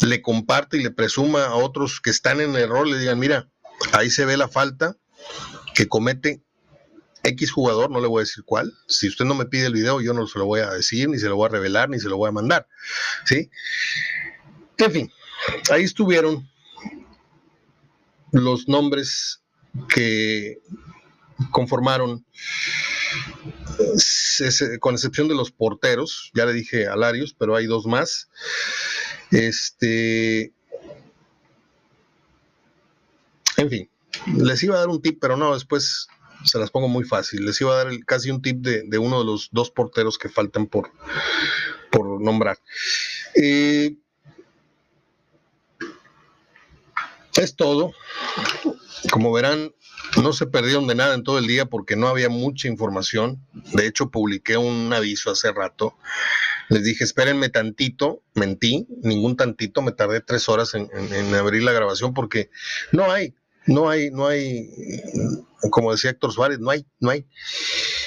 le 0.00 0.22
comparte 0.22 0.76
y 0.76 0.82
le 0.82 0.90
presuma 0.90 1.46
a 1.46 1.54
otros 1.54 2.00
que 2.00 2.10
están 2.10 2.40
en 2.40 2.54
error, 2.56 2.86
le 2.86 2.98
digan, 2.98 3.18
mira, 3.18 3.48
ahí 3.92 4.08
se 4.08 4.24
ve 4.24 4.36
la 4.36 4.48
falta 4.48 4.96
que 5.74 5.88
comete 5.88 6.43
X 7.24 7.50
jugador, 7.50 7.90
no 7.90 8.00
le 8.00 8.06
voy 8.06 8.20
a 8.20 8.24
decir 8.24 8.44
cuál. 8.44 8.72
Si 8.86 9.08
usted 9.08 9.24
no 9.24 9.34
me 9.34 9.46
pide 9.46 9.66
el 9.66 9.72
video, 9.72 10.00
yo 10.00 10.12
no 10.12 10.26
se 10.26 10.38
lo 10.38 10.46
voy 10.46 10.60
a 10.60 10.70
decir, 10.70 11.08
ni 11.08 11.18
se 11.18 11.28
lo 11.28 11.36
voy 11.36 11.46
a 11.46 11.52
revelar, 11.52 11.88
ni 11.88 11.98
se 11.98 12.08
lo 12.08 12.18
voy 12.18 12.28
a 12.28 12.32
mandar. 12.32 12.68
¿Sí? 13.24 13.50
En 14.76 14.92
fin, 14.92 15.12
ahí 15.70 15.84
estuvieron 15.84 16.48
los 18.32 18.68
nombres 18.68 19.40
que 19.88 20.58
conformaron, 21.50 22.24
con 24.80 24.94
excepción 24.94 25.28
de 25.28 25.34
los 25.34 25.50
porteros, 25.50 26.30
ya 26.34 26.44
le 26.44 26.52
dije 26.52 26.86
a 26.86 26.96
Larios, 26.96 27.34
pero 27.38 27.56
hay 27.56 27.66
dos 27.66 27.86
más. 27.86 28.28
Este. 29.30 30.52
En 33.56 33.70
fin, 33.70 33.88
les 34.36 34.62
iba 34.62 34.76
a 34.76 34.80
dar 34.80 34.88
un 34.88 35.00
tip, 35.00 35.18
pero 35.20 35.36
no, 35.36 35.54
después 35.54 36.08
se 36.44 36.58
las 36.58 36.70
pongo 36.70 36.88
muy 36.88 37.04
fácil. 37.04 37.44
Les 37.44 37.60
iba 37.60 37.72
a 37.72 37.84
dar 37.84 38.04
casi 38.04 38.30
un 38.30 38.42
tip 38.42 38.58
de, 38.58 38.98
uno 38.98 39.18
de 39.18 39.24
los 39.24 39.48
dos 39.52 39.70
porteros 39.70 40.18
que 40.18 40.28
faltan 40.28 40.66
por, 40.66 40.90
por 41.90 42.20
nombrar. 42.20 42.58
Eh, 43.34 43.96
es 47.36 47.56
todo. 47.56 47.92
Como 49.10 49.32
verán, 49.32 49.74
no 50.22 50.32
se 50.32 50.46
perdieron 50.46 50.86
de 50.86 50.94
nada 50.94 51.14
en 51.14 51.24
todo 51.24 51.38
el 51.38 51.46
día 51.46 51.66
porque 51.66 51.96
no 51.96 52.08
había 52.08 52.28
mucha 52.28 52.68
información. 52.68 53.44
De 53.72 53.86
hecho, 53.86 54.10
publiqué 54.10 54.56
un 54.56 54.92
aviso 54.92 55.30
hace 55.30 55.52
rato. 55.52 55.96
Les 56.68 56.84
dije, 56.84 57.04
espérenme 57.04 57.50
tantito, 57.50 58.22
mentí, 58.34 58.86
ningún 59.02 59.36
tantito, 59.36 59.82
me 59.82 59.92
tardé 59.92 60.20
tres 60.20 60.48
horas 60.48 60.74
en 60.74 61.34
abrir 61.34 61.62
la 61.62 61.72
grabación 61.72 62.14
porque 62.14 62.50
no 62.90 63.12
hay, 63.12 63.34
no 63.66 63.88
hay, 63.88 64.10
no 64.10 64.26
hay, 64.26 64.70
como 65.70 65.92
decía 65.92 66.10
Héctor 66.10 66.32
Suárez, 66.32 66.58
no 66.58 66.70
hay, 66.70 66.86
no 67.00 67.10
hay. 67.10 67.26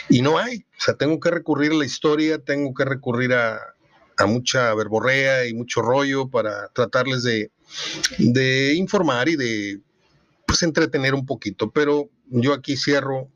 Y 0.09 0.21
no 0.21 0.37
hay. 0.37 0.65
O 0.77 0.81
sea, 0.81 0.95
tengo 0.95 1.19
que 1.19 1.31
recurrir 1.31 1.71
a 1.71 1.75
la 1.75 1.85
historia, 1.85 2.39
tengo 2.39 2.73
que 2.73 2.85
recurrir 2.85 3.33
a, 3.33 3.59
mucha 4.25 4.73
verborrea 4.73 5.45
y 5.45 5.53
mucho 5.53 5.83
rollo 5.83 6.27
para 6.27 6.69
tratarles 6.69 7.21
de, 7.21 7.51
de 8.17 8.73
informar 8.73 9.29
y 9.29 9.35
de 9.35 9.79
pues 10.47 10.63
entretener 10.63 11.13
un 11.13 11.25
poquito. 11.25 11.69
Pero 11.69 12.09
yo 12.25 12.53
aquí 12.53 12.77
cierro 12.77 13.29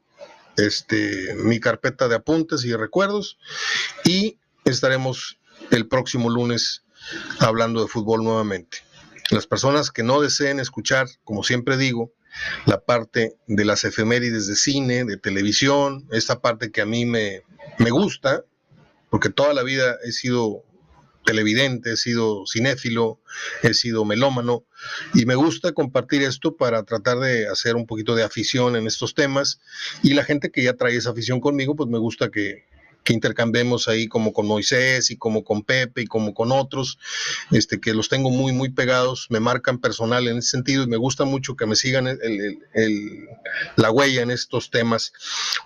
este, 0.57 1.35
mi 1.35 1.59
carpeta 1.59 2.07
de 2.07 2.15
apuntes 2.15 2.65
y 2.65 2.75
recuerdos 2.75 3.37
y 4.05 4.37
estaremos 4.65 5.37
el 5.69 5.87
próximo 5.87 6.29
lunes 6.29 6.83
hablando 7.39 7.81
de 7.81 7.87
fútbol 7.87 8.23
nuevamente. 8.23 8.79
Las 9.31 9.47
personas 9.47 9.91
que 9.91 10.03
no 10.03 10.21
deseen 10.21 10.59
escuchar, 10.59 11.07
como 11.23 11.43
siempre 11.43 11.77
digo, 11.77 12.13
la 12.65 12.81
parte 12.81 13.35
de 13.47 13.65
las 13.65 13.83
efemérides 13.83 14.47
de 14.47 14.55
cine, 14.55 15.05
de 15.05 15.17
televisión, 15.17 16.07
esta 16.11 16.41
parte 16.41 16.71
que 16.71 16.81
a 16.81 16.85
mí 16.85 17.05
me, 17.05 17.41
me 17.79 17.91
gusta, 17.91 18.43
porque 19.09 19.29
toda 19.29 19.53
la 19.53 19.63
vida 19.63 19.97
he 20.03 20.11
sido 20.11 20.63
televidente, 21.25 21.93
he 21.93 21.97
sido 21.97 22.43
cinéfilo, 22.45 23.21
he 23.63 23.73
sido 23.73 24.03
melómano 24.05 24.65
y 25.13 25.25
me 25.25 25.35
gusta 25.35 25.71
compartir 25.71 26.23
esto 26.23 26.57
para 26.57 26.83
tratar 26.83 27.19
de 27.19 27.47
hacer 27.47 27.75
un 27.75 27.85
poquito 27.85 28.15
de 28.15 28.23
afición 28.23 28.75
en 28.75 28.87
estos 28.87 29.13
temas 29.13 29.61
y 30.03 30.13
la 30.13 30.23
gente 30.23 30.51
que 30.51 30.63
ya 30.63 30.73
trae 30.73 30.95
esa 30.95 31.11
afición 31.11 31.39
conmigo, 31.39 31.75
pues 31.75 31.89
me 31.89 31.99
gusta 31.99 32.31
que, 32.31 32.65
que 33.03 33.13
intercambiemos 33.13 33.87
ahí 33.87 34.07
como 34.07 34.33
con 34.33 34.47
Moisés 34.47 35.11
y 35.11 35.17
como 35.17 35.43
con 35.43 35.63
Pepe 35.63 36.03
y 36.03 36.07
como 36.07 36.33
con 36.33 36.51
otros, 36.51 36.99
este, 37.51 37.79
que 37.79 37.93
los 37.93 38.09
tengo 38.09 38.29
muy, 38.29 38.53
muy 38.53 38.69
pegados, 38.69 39.27
me 39.29 39.39
marcan 39.39 39.79
personal 39.79 40.27
en 40.27 40.37
ese 40.37 40.49
sentido 40.49 40.83
y 40.83 40.87
me 40.87 40.97
gusta 40.97 41.25
mucho 41.25 41.55
que 41.55 41.65
me 41.65 41.75
sigan 41.75 42.07
la 43.75 43.91
huella 43.91 44.21
en 44.21 44.31
estos 44.31 44.69
temas. 44.69 45.13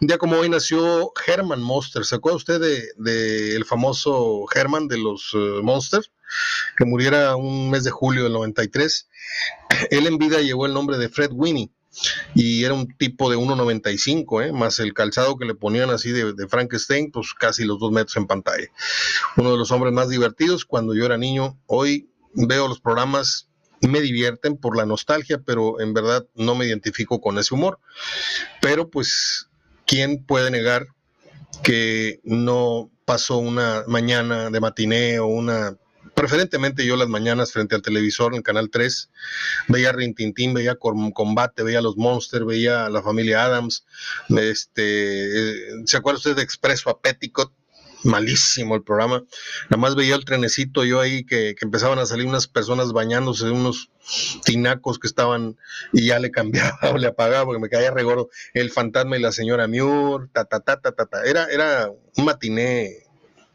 Un 0.02 0.08
día 0.08 0.17
como 0.17 0.38
hoy 0.38 0.50
nació 0.50 1.12
Herman 1.26 1.62
Monster, 1.62 2.06
¿se 2.06 2.15
acuerda 2.15 2.38
usted 2.38 2.60
del 2.60 2.89
de, 2.98 3.56
el 3.56 3.65
famoso 3.65 4.45
Herman 4.54 4.88
de 4.88 4.98
los 4.98 5.34
uh, 5.34 5.62
Monsters? 5.63 6.12
Que 6.78 6.86
muriera 6.86 7.36
un 7.36 7.69
mes 7.69 7.84
de 7.84 7.91
julio 7.91 8.24
del 8.24 8.34
93. 8.34 9.08
Él 9.91 10.08
en 10.08 10.17
vida 10.17 10.41
llevó 10.41 10.65
el 10.65 10.74
nombre 10.74 10.98
de 10.98 11.10
Fred 11.10 11.32
Winnie 11.32 11.71
y 12.34 12.64
era 12.64 12.74
un 12.74 12.88
tipo 12.98 13.30
de 13.30 13.38
1,95, 13.38 14.46
¿eh? 14.46 14.52
más 14.52 14.80
el 14.80 14.94
calzado 14.94 15.38
que 15.38 15.46
le 15.46 15.56
ponían 15.56 15.90
así 15.90 16.12
de, 16.12 16.34
Frankenstein, 16.48 17.12
pues 17.12 17.34
casi 17.34 17.66
los 17.66 17.80
dos 17.80 17.92
metros 17.92 18.18
en 18.18 18.28
pantalla. 18.28 18.68
Uno 19.38 19.52
de 19.52 19.58
los 19.58 19.72
hombres 19.72 19.94
más 19.94 20.10
divertidos 20.10 20.66
cuando 20.66 20.94
yo 20.94 21.06
era 21.06 21.18
niño. 21.18 21.58
Hoy 21.68 22.10
veo 22.34 22.68
los 22.68 22.80
programas, 22.80 23.48
me 23.82 24.02
divierten 24.02 24.58
por 24.58 24.78
la 24.78 24.86
nostalgia, 24.86 25.40
pero 25.46 25.80
en 25.80 25.94
verdad 25.94 26.26
no 26.36 26.56
me 26.56 26.66
identifico 26.66 27.22
con 27.22 27.38
ese 27.40 27.54
humor. 27.54 27.80
Pero 28.62 28.90
pues, 28.90 29.50
¿quién 29.86 30.24
puede 30.24 30.52
negar 30.52 30.88
que 31.64 32.20
no 32.24 32.90
pasó 33.06 33.38
una 33.38 33.84
mañana 33.88 34.50
de 34.50 34.60
matiné 34.60 35.20
o 35.20 35.28
una 35.28 35.78
preferentemente 36.15 36.86
yo 36.86 36.95
las 36.95 37.10
mañanas 37.10 37.51
frente 37.51 37.75
al 37.75 37.82
televisor 37.82 38.34
en 38.34 38.38
el 38.38 38.43
Canal 38.43 38.69
3, 38.71 39.12
veía 39.67 39.91
Rintintín, 39.91 40.54
veía 40.54 40.78
Combate, 40.78 41.63
veía 41.63 41.82
Los 41.82 41.97
Monsters, 41.97 42.45
veía 42.45 42.89
la 42.89 43.04
familia 43.04 43.43
Adams, 43.43 43.86
este, 44.30 45.86
¿se 45.86 45.97
acuerda 45.97 46.17
usted 46.17 46.36
de 46.36 46.41
Expreso 46.41 46.89
a 46.89 46.99
Petticott? 46.99 47.51
Malísimo 48.04 48.75
el 48.75 48.84
programa. 48.84 49.23
Nada 49.71 49.82
más 49.82 49.95
veía 49.95 50.13
el 50.13 50.25
trenecito 50.25 50.86
yo 50.86 50.99
ahí 50.99 51.25
que, 51.25 51.56
empezaban 51.60 51.97
a 51.97 52.06
salir 52.06 52.28
unas 52.28 52.45
personas 52.45 52.93
bañándose, 52.93 53.49
unos 53.49 53.89
tinacos 54.43 54.99
que 54.99 55.08
estaban 55.08 55.58
y 55.91 56.06
ya 56.06 56.19
le 56.19 56.30
cambiaba 56.30 56.78
o 56.93 56.99
le 56.99 57.08
apagaba 57.08 57.45
porque 57.45 57.60
me 57.60 57.69
caía 57.69 57.89
regordo 57.89 58.30
el 58.54 58.69
fantasma 58.69 59.17
y 59.17 59.21
la 59.21 59.32
señora 59.32 59.67
Muir, 59.67 60.30
ta 60.32 60.45
ta 60.45 60.60
ta 60.60 60.80
ta 60.80 60.91
ta, 60.91 61.08
ta. 61.08 61.23
Era, 61.23 61.47
era 61.47 61.89
un 61.89 62.25
matiné 62.25 63.05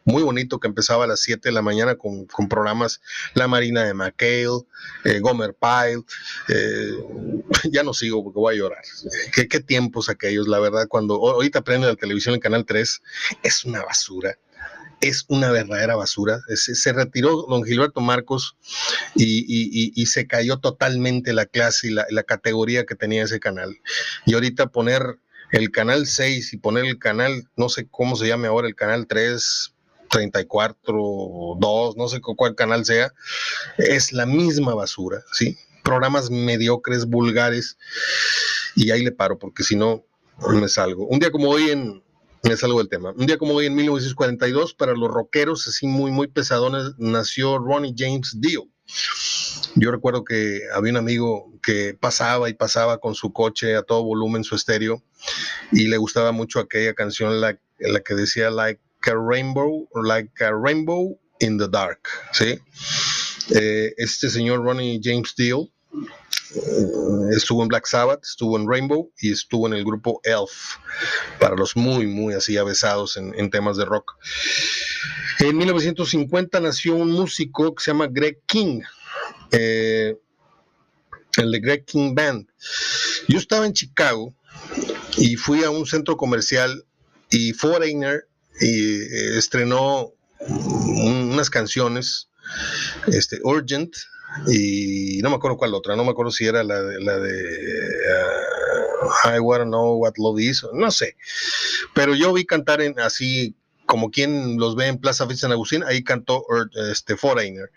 muy 0.04 0.22
bonito 0.22 0.58
que 0.58 0.68
empezaba 0.68 1.04
a 1.04 1.06
las 1.06 1.20
7 1.20 1.48
de 1.48 1.52
la 1.52 1.62
mañana 1.62 1.96
con, 1.96 2.26
programas 2.48 3.00
La 3.34 3.48
Marina 3.48 3.84
de 3.84 3.94
McHale, 3.94 4.62
eh, 5.04 5.20
Gomer 5.20 5.54
Pyle. 5.54 6.02
Eh, 6.48 6.92
ya 7.70 7.82
no 7.82 7.94
sigo 7.94 8.24
porque 8.24 8.38
voy 8.38 8.54
a 8.54 8.58
llorar. 8.58 8.82
¿Qué, 9.34 9.48
¿Qué, 9.48 9.60
tiempos 9.60 10.08
aquellos, 10.08 10.48
la 10.48 10.58
verdad, 10.58 10.86
cuando 10.88 11.14
ahorita 11.14 11.62
prende 11.62 11.86
la 11.86 11.96
televisión 11.96 12.34
en 12.34 12.40
Canal 12.40 12.64
3, 12.64 13.02
es 13.42 13.64
una 13.64 13.84
basura. 13.84 14.38
Es 15.00 15.24
una 15.28 15.50
verdadera 15.50 15.96
basura. 15.96 16.40
Se, 16.54 16.92
retiró 16.92 17.46
don 17.48 17.64
Gilberto 17.64 18.00
Marcos 18.02 18.56
y, 19.14 20.06
se 20.06 20.26
cayó 20.26 20.58
totalmente 20.58 21.32
la 21.32 21.46
clase 21.46 21.88
y 21.88 21.90
la, 21.90 22.06
la 22.10 22.22
categoría 22.22 22.84
que 22.84 22.96
tenía 22.96 23.24
ese 23.24 23.40
canal. 23.40 23.78
Y 24.26 24.34
ahorita 24.34 24.66
poner 24.66 25.18
el 25.52 25.70
canal 25.70 26.06
6 26.06 26.52
y 26.52 26.56
poner 26.58 26.84
el 26.84 26.98
canal, 26.98 27.48
no 27.56 27.68
sé 27.68 27.88
cómo 27.90 28.16
se 28.16 28.28
llame 28.28 28.48
ahora, 28.48 28.68
el 28.68 28.74
canal 28.74 29.06
3, 29.06 29.74
34, 30.10 31.56
2, 31.58 31.96
no 31.96 32.08
sé 32.08 32.20
cuál 32.20 32.54
canal 32.54 32.84
sea, 32.84 33.12
es 33.78 34.12
la 34.12 34.26
misma 34.26 34.74
basura, 34.74 35.22
¿sí? 35.32 35.56
Programas 35.82 36.30
mediocres, 36.30 37.06
vulgares, 37.06 37.78
y 38.76 38.90
ahí 38.90 39.02
le 39.02 39.12
paro, 39.12 39.38
porque 39.38 39.62
si 39.62 39.76
no, 39.76 40.04
me 40.48 40.68
salgo. 40.68 41.06
Un 41.06 41.18
día 41.18 41.30
como 41.30 41.48
hoy 41.48 41.70
en, 41.70 42.02
me 42.42 42.56
salgo 42.56 42.78
del 42.78 42.88
tema. 42.88 43.12
Un 43.16 43.26
día 43.26 43.38
como 43.38 43.54
hoy 43.54 43.66
en 43.66 43.74
1942, 43.74 44.74
para 44.74 44.92
los 44.92 45.10
rockeros 45.10 45.66
así 45.68 45.86
muy, 45.86 46.10
muy 46.10 46.28
pesadones, 46.28 46.92
nació 46.98 47.58
Ronnie 47.58 47.94
James 47.96 48.36
Dio. 48.40 48.66
Yo 49.76 49.92
recuerdo 49.92 50.24
que 50.24 50.62
había 50.74 50.90
un 50.90 50.96
amigo 50.96 51.52
que 51.62 51.94
pasaba 51.94 52.48
y 52.48 52.54
pasaba 52.54 52.98
con 52.98 53.14
su 53.14 53.32
coche 53.32 53.76
a 53.76 53.82
todo 53.82 54.02
volumen, 54.02 54.42
su 54.42 54.56
estéreo, 54.56 55.02
y 55.70 55.86
le 55.86 55.96
gustaba 55.96 56.32
mucho 56.32 56.58
aquella 56.58 56.94
canción, 56.94 57.40
la, 57.40 57.58
la 57.78 58.00
que 58.00 58.14
decía, 58.14 58.50
like, 58.50 58.80
a 59.06 59.16
rainbow, 59.16 59.88
like 59.94 60.30
a 60.40 60.54
rainbow 60.54 61.18
in 61.40 61.58
the 61.58 61.68
dark, 61.68 62.08
¿sí? 62.32 62.58
Eh, 63.54 63.94
este 63.96 64.30
señor 64.30 64.62
Ronnie 64.62 65.00
James 65.02 65.34
Dio 65.36 65.70
eh, 66.54 67.36
estuvo 67.36 67.62
en 67.62 67.68
Black 67.68 67.86
Sabbath, 67.86 68.24
estuvo 68.24 68.58
en 68.58 68.68
Rainbow 68.68 69.10
y 69.20 69.32
estuvo 69.32 69.66
en 69.66 69.74
el 69.74 69.84
grupo 69.84 70.20
Elf, 70.24 70.76
para 71.38 71.54
los 71.54 71.76
muy, 71.76 72.06
muy 72.06 72.34
así 72.34 72.56
avesados 72.56 73.16
en, 73.16 73.50
temas 73.50 73.76
de 73.76 73.84
rock. 73.84 74.16
En 75.38 75.56
1950 75.56 76.60
nació 76.60 76.96
un 76.96 77.12
músico 77.12 77.74
que 77.74 77.82
se 77.82 77.92
llama 77.92 78.08
Greg 78.10 78.40
King, 78.46 78.80
eh, 79.52 80.16
el 81.36 81.52
de 81.52 81.60
Greg 81.60 81.84
King 81.84 82.14
Band. 82.14 82.48
Yo 83.28 83.38
estaba 83.38 83.66
en 83.66 83.72
Chicago 83.72 84.34
y 85.16 85.36
fui 85.36 85.62
a 85.62 85.70
un 85.70 85.86
centro 85.86 86.16
comercial 86.16 86.84
y 87.30 87.52
Foreigner 87.52 88.29
y 88.60 89.00
eh, 89.02 89.38
estrenó 89.38 90.12
unas 90.48 91.50
canciones, 91.50 92.28
este, 93.08 93.38
Urgent, 93.42 93.94
y 94.46 95.18
no 95.22 95.30
me 95.30 95.36
acuerdo 95.36 95.56
cuál 95.56 95.74
otra, 95.74 95.96
no 95.96 96.04
me 96.04 96.10
acuerdo 96.10 96.30
si 96.30 96.46
era 96.46 96.62
la 96.62 96.80
de, 96.82 97.00
la 97.00 97.18
de 97.18 97.88
uh, 99.02 99.36
I 99.36 99.38
Wanna 99.40 99.64
Know 99.64 99.96
What 99.96 100.14
Love 100.16 100.40
Is, 100.40 100.64
no 100.72 100.90
sé, 100.90 101.16
pero 101.94 102.14
yo 102.14 102.32
vi 102.32 102.44
cantar 102.46 102.80
en, 102.80 102.98
así 103.00 103.56
como 103.90 104.12
quien 104.12 104.56
los 104.56 104.76
ve 104.76 104.86
en 104.86 104.98
Plaza 104.98 105.26
Fiesta 105.26 105.46
San 105.46 105.52
Agustín, 105.52 105.82
ahí 105.82 106.04
cantó 106.04 106.44
este, 106.92 107.16
Foreigner. 107.16 107.72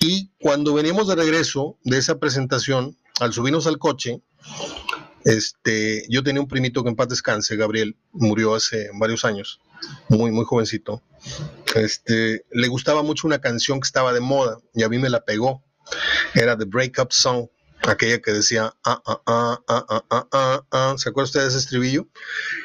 Y 0.00 0.30
cuando 0.40 0.72
veníamos 0.72 1.06
de 1.06 1.16
regreso 1.16 1.76
de 1.84 1.98
esa 1.98 2.18
presentación, 2.18 2.96
al 3.20 3.34
subirnos 3.34 3.66
al 3.66 3.78
coche, 3.78 4.22
este, 5.24 6.06
yo 6.08 6.22
tenía 6.22 6.40
un 6.40 6.48
primito 6.48 6.82
que 6.82 6.88
en 6.88 6.96
paz 6.96 7.08
descanse, 7.08 7.56
Gabriel, 7.56 7.94
murió 8.12 8.54
hace 8.54 8.88
varios 8.98 9.26
años, 9.26 9.60
muy, 10.08 10.30
muy 10.30 10.44
jovencito, 10.44 11.02
este, 11.74 12.44
le 12.50 12.68
gustaba 12.68 13.02
mucho 13.02 13.26
una 13.26 13.40
canción 13.40 13.80
que 13.80 13.86
estaba 13.86 14.12
de 14.12 14.20
moda 14.20 14.58
y 14.74 14.82
a 14.82 14.88
mí 14.88 14.98
me 14.98 15.10
la 15.10 15.24
pegó. 15.24 15.62
Era 16.34 16.56
The 16.56 16.64
Breakup 16.64 17.12
Song, 17.12 17.48
aquella 17.82 18.20
que 18.20 18.32
decía, 18.32 18.74
ah, 18.84 19.02
ah, 19.06 19.22
ah, 19.26 19.60
ah, 19.66 19.86
ah, 19.86 19.86
ah, 19.88 20.04
ah, 20.10 20.28
ah, 20.32 20.66
ah" 20.70 20.94
¿se 20.96 21.08
acuerdan 21.08 21.26
ustedes 21.26 21.44
de 21.46 21.50
ese 21.50 21.58
estribillo? 21.58 22.08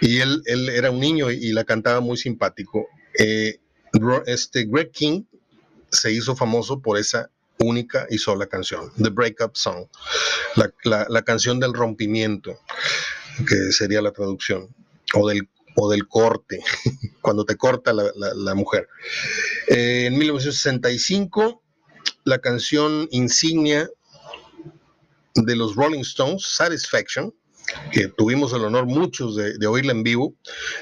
Y 0.01 0.19
él, 0.19 0.41
él 0.45 0.69
era 0.69 0.91
un 0.91 0.99
niño 0.99 1.31
y, 1.31 1.35
y 1.35 1.51
la 1.51 1.63
cantaba 1.63 1.99
muy 1.99 2.17
simpático. 2.17 2.87
Eh, 3.17 3.59
este 4.25 4.65
Greg 4.65 4.91
King 4.91 5.23
se 5.91 6.11
hizo 6.11 6.35
famoso 6.35 6.81
por 6.81 6.97
esa 6.97 7.29
única 7.57 8.07
y 8.09 8.17
sola 8.17 8.47
canción, 8.47 8.91
The 9.01 9.09
Breakup 9.09 9.55
Song, 9.55 9.87
la, 10.55 10.71
la, 10.83 11.05
la 11.09 11.21
canción 11.23 11.59
del 11.59 11.73
rompimiento, 11.73 12.57
que 13.47 13.71
sería 13.71 14.01
la 14.01 14.11
traducción, 14.11 14.73
o 15.13 15.27
del 15.27 15.49
o 15.79 15.89
del 15.89 16.07
corte, 16.07 16.59
cuando 17.21 17.45
te 17.45 17.55
corta 17.55 17.93
la, 17.93 18.55
mujer. 18.55 18.87
Eh, 19.67 20.05
en 20.07 20.17
1965, 20.17 21.61
la 22.25 22.39
canción 22.39 23.07
insignia 23.11 23.89
de 25.35 25.55
los 25.55 25.75
Rolling 25.75 26.01
Stones, 26.01 26.45
Satisfaction, 26.45 27.33
que 27.91 28.07
tuvimos 28.07 28.51
el 28.53 28.65
honor 28.65 28.87
muchos 28.87 29.35
de, 29.35 29.67
oírla 29.67 29.91
en 29.91 30.03
vivo. 30.03 30.35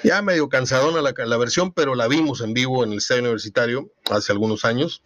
Ya 0.03 0.21
medio 0.21 0.49
cansadona 0.49 1.01
la, 1.01 1.13
la, 1.15 1.37
versión, 1.37 1.73
pero 1.73 1.95
la 1.95 2.07
vimos 2.07 2.41
en 2.41 2.53
vivo 2.53 2.83
en 2.83 2.93
el 2.93 2.97
estadio 2.99 3.21
universitario 3.21 3.91
hace 4.09 4.31
algunos 4.31 4.65
años. 4.65 5.03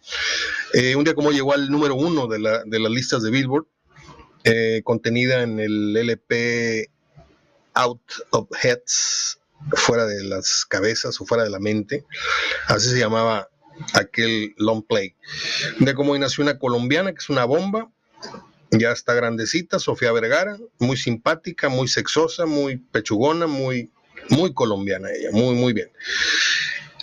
Eh, 0.72 0.96
un 0.96 1.04
día 1.04 1.14
como 1.14 1.32
llegó 1.32 1.52
al 1.52 1.70
número 1.70 1.96
uno 1.96 2.28
de, 2.28 2.38
la, 2.38 2.62
de 2.64 2.78
las 2.78 2.90
listas 2.90 3.22
de 3.22 3.30
Billboard, 3.30 3.66
eh, 4.44 4.80
contenida 4.84 5.42
en 5.42 5.60
el 5.60 5.96
LP 5.96 6.88
Out 7.74 8.00
of 8.30 8.48
Heads, 8.62 9.41
fuera 9.74 10.06
de 10.06 10.24
las 10.24 10.64
cabezas 10.66 11.20
o 11.20 11.26
fuera 11.26 11.44
de 11.44 11.50
la 11.50 11.60
mente. 11.60 12.04
Así 12.66 12.90
se 12.90 12.98
llamaba 12.98 13.48
aquel 13.94 14.54
long 14.58 14.84
play. 14.86 15.14
Día 15.78 15.94
como 15.94 16.16
nació 16.18 16.42
una 16.42 16.58
colombiana 16.58 17.12
que 17.12 17.18
es 17.18 17.28
una 17.28 17.44
bomba 17.44 17.90
ya 18.78 18.92
está 18.92 19.12
grandecita, 19.14 19.78
Sofía 19.78 20.12
Vergara, 20.12 20.56
muy 20.78 20.96
simpática, 20.96 21.68
muy 21.68 21.88
sexosa, 21.88 22.46
muy 22.46 22.76
pechugona, 22.78 23.46
muy, 23.46 23.90
muy 24.30 24.54
colombiana 24.54 25.10
ella, 25.12 25.30
muy, 25.32 25.54
muy 25.54 25.72
bien. 25.72 25.90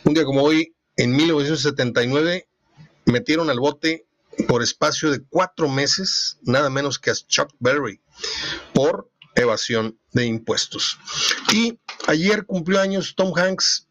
Un 0.04 0.16
día 0.16 0.26
como 0.26 0.42
hoy, 0.42 0.74
en 0.98 1.16
1979, 1.16 2.48
metieron 3.06 3.50
al 3.50 3.60
bote 3.60 4.08
por 4.48 4.64
espacio 4.64 5.12
de 5.12 5.22
cuatro 5.30 5.70
meses, 5.70 6.40
nada 6.42 6.70
menos 6.70 6.98
que 6.98 7.12
a 7.12 7.14
Chuck 7.14 7.50
Berry, 7.60 8.02
por 8.74 9.10
evasión 9.42 9.98
de 10.14 10.26
impuestos. 10.26 10.98
Y 11.54 11.80
ayer 12.08 12.46
cumplió 12.46 12.80
años 12.80 13.14
Tom 13.16 13.34
Hanks. 13.38 13.88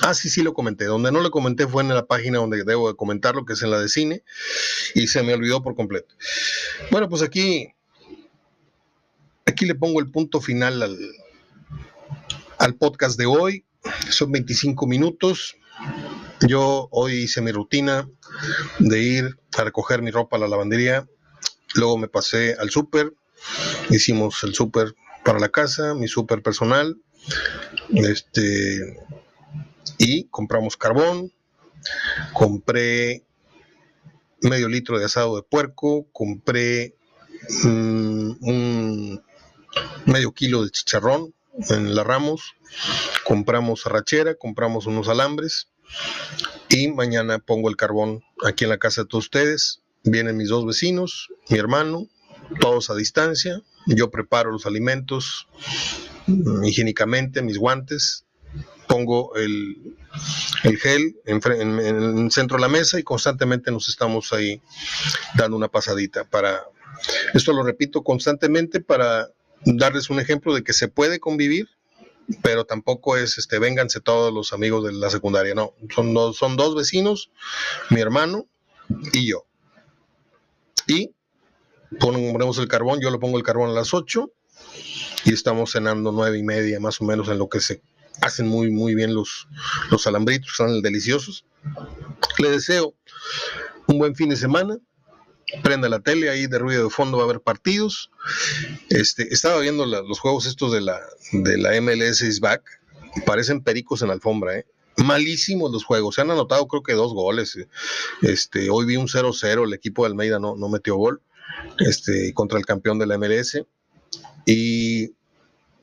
Ah, 0.00 0.14
sí, 0.14 0.30
sí 0.30 0.42
lo 0.42 0.54
comenté. 0.54 0.86
Donde 0.86 1.12
no 1.12 1.20
lo 1.20 1.30
comenté 1.30 1.66
fue 1.66 1.82
en 1.82 1.88
la 1.88 2.06
página 2.06 2.38
donde 2.38 2.64
debo 2.64 2.88
de 2.88 2.96
comentarlo, 2.96 3.44
que 3.44 3.52
es 3.52 3.62
en 3.62 3.70
la 3.70 3.80
de 3.80 3.88
cine, 3.88 4.22
y 4.94 5.06
se 5.08 5.22
me 5.22 5.34
olvidó 5.34 5.62
por 5.62 5.74
completo. 5.74 6.14
Bueno, 6.90 7.08
pues 7.08 7.22
aquí, 7.22 7.68
aquí 9.44 9.66
le 9.66 9.74
pongo 9.74 10.00
el 10.00 10.10
punto 10.10 10.40
final 10.40 10.82
al, 10.82 10.98
al 12.58 12.74
podcast 12.76 13.18
de 13.18 13.26
hoy. 13.26 13.64
Son 14.08 14.32
25 14.32 14.86
minutos. 14.86 15.56
Yo 16.46 16.88
hoy 16.90 17.24
hice 17.24 17.40
mi 17.40 17.52
rutina 17.52 18.08
de 18.78 19.00
ir 19.00 19.38
a 19.58 19.64
recoger 19.64 20.02
mi 20.02 20.10
ropa 20.10 20.36
a 20.36 20.40
la 20.40 20.48
lavandería. 20.48 21.06
Luego 21.74 21.98
me 21.98 22.08
pasé 22.08 22.56
al 22.58 22.70
súper. 22.70 23.12
Hicimos 23.90 24.42
el 24.44 24.54
súper 24.54 24.94
para 25.24 25.38
la 25.38 25.48
casa, 25.48 25.94
mi 25.94 26.08
súper 26.08 26.42
personal. 26.42 26.96
Este, 27.94 28.96
y 29.98 30.24
compramos 30.24 30.76
carbón. 30.76 31.32
Compré 32.32 33.24
medio 34.40 34.68
litro 34.68 34.98
de 34.98 35.04
asado 35.04 35.36
de 35.36 35.42
puerco. 35.42 36.06
Compré 36.12 36.94
mm, 37.64 38.30
un 38.40 39.22
medio 40.06 40.32
kilo 40.32 40.64
de 40.64 40.70
chicharrón 40.70 41.34
en 41.70 41.94
la 41.94 42.04
Ramos. 42.04 42.54
Compramos 43.24 43.86
arrachera, 43.86 44.34
compramos 44.34 44.86
unos 44.86 45.08
alambres 45.08 45.68
y 46.68 46.88
mañana 46.88 47.38
pongo 47.38 47.68
el 47.68 47.76
carbón 47.76 48.22
aquí 48.44 48.64
en 48.64 48.70
la 48.70 48.78
casa 48.78 49.02
de 49.02 49.08
todos 49.08 49.24
ustedes. 49.24 49.82
Vienen 50.04 50.36
mis 50.36 50.48
dos 50.48 50.66
vecinos, 50.66 51.28
mi 51.48 51.58
hermano, 51.58 52.08
todos 52.60 52.90
a 52.90 52.94
distancia. 52.94 53.60
Yo 53.86 54.10
preparo 54.10 54.50
los 54.50 54.66
alimentos 54.66 55.48
mm, 56.26 56.64
higiénicamente, 56.64 57.42
mis 57.42 57.58
guantes. 57.58 58.24
Pongo 58.88 59.34
el, 59.36 59.96
gel 60.78 61.16
en, 61.24 61.40
el 61.78 62.30
centro 62.30 62.56
de 62.56 62.62
la 62.62 62.68
mesa 62.68 62.98
y 62.98 63.02
constantemente 63.02 63.70
nos 63.70 63.88
estamos 63.88 64.32
ahí 64.32 64.60
dando 65.34 65.56
una 65.56 65.68
pasadita 65.68 66.24
para... 66.24 66.64
Esto 67.32 67.52
lo 67.52 67.62
repito 67.62 68.02
constantemente 68.02 68.80
para 68.80 69.28
darles 69.64 70.10
un 70.10 70.20
ejemplo 70.20 70.54
de 70.54 70.62
que 70.62 70.72
se 70.72 70.88
puede 70.88 71.20
convivir 71.20 71.68
pero 72.42 72.64
tampoco 72.64 73.16
es, 73.16 73.38
este, 73.38 73.58
vénganse 73.58 74.00
todos 74.00 74.32
los 74.32 74.52
amigos 74.52 74.84
de 74.84 74.92
la 74.92 75.10
secundaria, 75.10 75.54
no, 75.54 75.74
son 75.94 76.14
dos, 76.14 76.36
son 76.36 76.56
dos 76.56 76.74
vecinos, 76.74 77.30
mi 77.90 78.00
hermano 78.00 78.46
y 79.12 79.28
yo. 79.28 79.44
Y 80.86 81.10
ponemos 81.98 82.58
el 82.58 82.68
carbón, 82.68 83.00
yo 83.00 83.10
le 83.10 83.18
pongo 83.18 83.38
el 83.38 83.44
carbón 83.44 83.70
a 83.70 83.72
las 83.72 83.94
8 83.94 84.30
y 85.24 85.32
estamos 85.32 85.72
cenando 85.72 86.12
nueve 86.12 86.38
y 86.38 86.42
media 86.42 86.80
más 86.80 87.00
o 87.00 87.04
menos 87.04 87.28
en 87.28 87.38
lo 87.38 87.48
que 87.48 87.60
se 87.60 87.82
hacen 88.20 88.48
muy, 88.48 88.70
muy 88.70 88.94
bien 88.94 89.14
los, 89.14 89.48
los 89.90 90.06
alambritos, 90.06 90.52
son 90.56 90.82
deliciosos. 90.82 91.44
Le 92.38 92.50
deseo 92.50 92.94
un 93.86 93.98
buen 93.98 94.14
fin 94.14 94.28
de 94.28 94.36
semana 94.36 94.78
prende 95.62 95.88
la 95.88 96.00
tele, 96.00 96.30
ahí 96.30 96.46
de 96.46 96.58
ruido 96.58 96.84
de 96.84 96.90
fondo 96.90 97.18
va 97.18 97.24
a 97.24 97.26
haber 97.26 97.40
partidos. 97.40 98.10
Este, 98.88 99.32
estaba 99.32 99.58
viendo 99.60 99.84
los 99.84 100.18
juegos 100.18 100.46
estos 100.46 100.72
de 100.72 100.80
la, 100.80 100.98
de 101.32 101.58
la 101.58 101.78
MLS 101.80 102.22
is 102.22 102.40
back, 102.40 102.62
parecen 103.26 103.62
pericos 103.62 104.02
en 104.02 104.10
alfombra, 104.10 104.58
¿eh? 104.58 104.66
Malísimos 104.98 105.72
los 105.72 105.84
juegos, 105.84 106.16
se 106.16 106.20
han 106.20 106.30
anotado 106.30 106.68
creo 106.68 106.82
que 106.82 106.92
dos 106.92 107.14
goles. 107.14 107.58
Este, 108.20 108.68
hoy 108.70 108.84
vi 108.84 108.96
un 108.96 109.08
0-0, 109.08 109.64
el 109.64 109.72
equipo 109.72 110.04
de 110.04 110.10
Almeida 110.10 110.38
no, 110.38 110.54
no 110.56 110.68
metió 110.68 110.96
gol 110.96 111.22
este, 111.78 112.32
contra 112.34 112.58
el 112.58 112.66
campeón 112.66 112.98
de 112.98 113.06
la 113.06 113.18
MLS. 113.18 113.62
Y 114.46 115.12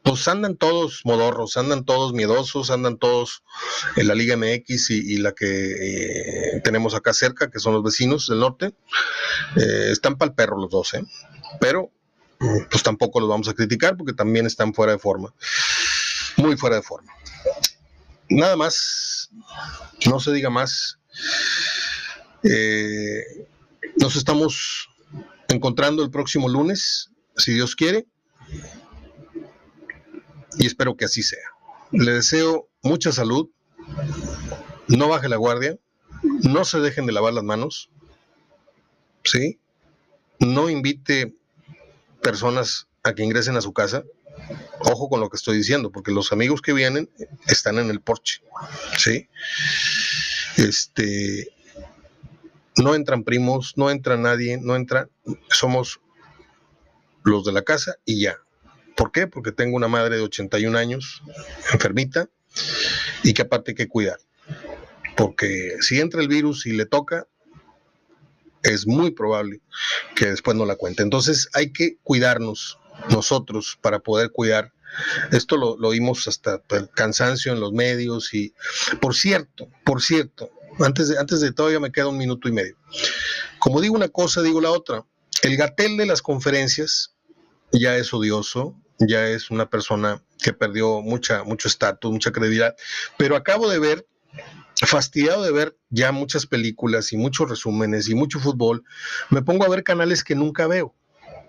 pues 0.04 0.28
andan 0.28 0.56
todos 0.56 1.02
modorros, 1.04 1.58
andan 1.58 1.86
todos 1.86 2.13
miedosos, 2.13 2.72
andan 2.72 2.98
todos 2.98 3.43
en 3.95 4.08
la 4.08 4.15
Liga 4.15 4.38
MX 4.38 4.89
y, 4.91 5.17
la 5.17 5.34
que 5.34 6.56
eh, 6.56 6.62
tenemos 6.63 6.95
acá 6.95 7.13
cerca, 7.13 7.50
que 7.52 7.60
son 7.60 7.74
los 7.74 7.84
vecinos 7.84 8.28
del 8.28 8.39
norte. 8.39 8.74
Eh, 9.56 9.89
están 9.91 10.17
para 10.17 10.30
el 10.30 10.36
perro 10.36 10.60
los 10.60 10.69
dos, 10.69 10.93
¿eh? 10.93 11.04
pero 11.60 11.91
pues 12.69 12.84
tampoco 12.84 13.19
los 13.19 13.28
vamos 13.28 13.50
a 13.50 13.54
criticar 13.54 13.98
porque 13.98 14.13
también 14.13 14.45
están 14.45 14.74
fuera 14.74 14.93
de 14.93 15.00
forma, 15.00 15.34
muy 16.38 16.56
fuera 16.58 16.78
de 16.78 16.82
forma. 16.82 17.13
Nada 18.30 18.56
más, 18.56 19.30
no 20.08 20.19
se 20.19 20.32
diga 20.32 20.50
más. 20.50 20.98
nos 23.98 24.15
estamos 24.15 24.89
encontrando 25.49 26.03
el 26.03 26.12
próximo 26.12 26.47
lunes, 26.47 27.09
si 27.35 27.53
Dios 27.53 27.75
quiere 27.75 28.05
y 30.57 30.65
espero 30.65 30.95
que 30.95 31.05
así 31.05 31.23
sea. 31.23 31.45
Le 31.91 32.13
deseo 32.13 32.67
mucha 32.81 33.12
salud, 33.12 33.49
no 34.88 35.09
baje 35.09 35.29
la 35.29 35.38
guardia, 35.38 35.77
no 36.43 36.65
se 36.65 36.79
dejen 36.79 37.05
de 37.05 37.13
lavar 37.13 37.33
las 37.33 37.43
manos, 37.43 37.89
¿sí? 39.23 39.59
No 40.39 40.69
invite 40.69 41.33
personas 42.21 42.88
a 43.03 43.13
que 43.13 43.23
ingresen 43.23 43.57
a 43.57 43.62
su 43.62 43.73
casa. 43.73 44.03
Ojo 44.81 45.09
con 45.09 45.19
lo 45.19 45.29
que 45.29 45.38
estoy 45.38 45.57
diciendo, 45.57 45.91
porque 45.91 46.12
los 46.12 46.31
amigos 46.31 46.62
que 46.62 46.73
vienen 46.73 47.09
están 47.47 47.77
en 47.79 47.89
el 47.89 48.01
porche, 48.01 48.41
¿sí? 48.97 49.27
Este, 50.57 51.49
no 52.77 52.95
entran 52.95 53.23
primos, 53.23 53.73
no 53.75 53.89
entra 53.89 54.17
nadie, 54.17 54.58
no 54.62 54.75
entra, 54.75 55.10
somos 55.49 55.99
los 57.23 57.43
de 57.43 57.51
la 57.51 57.63
casa 57.63 57.95
y 58.05 58.21
ya, 58.21 58.38
¿Por 58.99 59.13
qué? 59.13 59.27
Porque 59.27 59.53
tengo 59.53 59.77
una 59.77 59.88
madre 59.88 60.17
de 60.17 60.23
81 60.23 60.77
años, 60.77 61.23
enfermita, 61.71 62.27
y 63.23 63.34
que 63.34 63.43
aparte 63.43 63.71
hay 63.71 63.75
que 63.75 63.88
cuidar. 63.88 64.19
Porque 65.15 65.77
si 65.79 66.01
entra 66.01 66.19
el 66.19 66.27
virus 66.27 66.65
y 66.65 66.73
le 66.73 66.86
toca, 66.86 67.25
es 68.62 68.88
muy 68.88 69.12
probable 69.12 69.62
que 70.17 70.25
después 70.25 70.58
no 70.58 70.65
la 70.65 70.75
cuente. 70.75 71.01
Entonces 71.01 71.47
hay 71.53 71.71
que 71.71 71.95
cuidarnos 72.03 72.77
nosotros 73.10 73.79
para 73.79 73.99
poder 73.99 74.32
cuidar. 74.32 74.73
Esto 75.32 75.55
lo, 75.55 75.77
lo 75.77 75.88
oímos 75.88 76.27
hasta 76.27 76.62
el 76.71 76.89
cansancio 76.89 77.53
en 77.53 77.62
los 77.62 77.71
medios 77.71 78.34
y, 78.34 78.53
por 78.99 79.15
cierto, 79.15 79.69
por 79.86 80.01
cierto, 80.01 80.51
antes 80.80 81.10
de, 81.10 81.18
antes 81.18 81.42
de 81.42 81.52
todavía 81.52 81.80
me 81.80 81.92
queda 81.92 82.08
un 82.08 82.18
minuto 82.18 82.48
y 82.48 82.52
medio. 82.52 82.76
Como 83.60 83.82
digo 83.82 83.96
una 83.96 84.10
cosa, 84.10 84.42
digo 84.42 84.62
la 84.62 84.72
otra. 84.72 85.06
El 85.42 85.58
gatel 85.58 85.98
de 85.98 86.06
las 86.06 86.22
conferencias 86.22 87.15
ya 87.72 87.96
es 87.98 88.13
odioso, 88.13 88.76
ya 89.00 89.28
es 89.28 89.50
una 89.50 89.70
persona 89.70 90.24
que 90.42 90.54
perdió 90.54 91.02
mucha, 91.02 91.44
mucho 91.44 91.68
estatus, 91.68 92.12
mucha 92.12 92.32
credibilidad, 92.32 92.76
pero 93.18 93.36
acabo 93.36 93.70
de 93.70 93.80
ver, 93.80 94.08
fastidiado 94.76 95.44
de 95.44 95.52
ver 95.52 95.78
ya 95.89 96.12
muchas 96.12 96.46
películas 96.46 97.12
y 97.13 97.18
muchos 97.18 97.50
resúmenes 97.50 98.10
y 98.10 98.15
mucho 98.15 98.39
fútbol, 98.39 98.84
me 99.30 99.42
pongo 99.42 99.65
a 99.65 99.70
ver 99.70 99.84
canales 99.84 100.24
que 100.24 100.36
nunca 100.36 100.68
veo. 100.68 100.96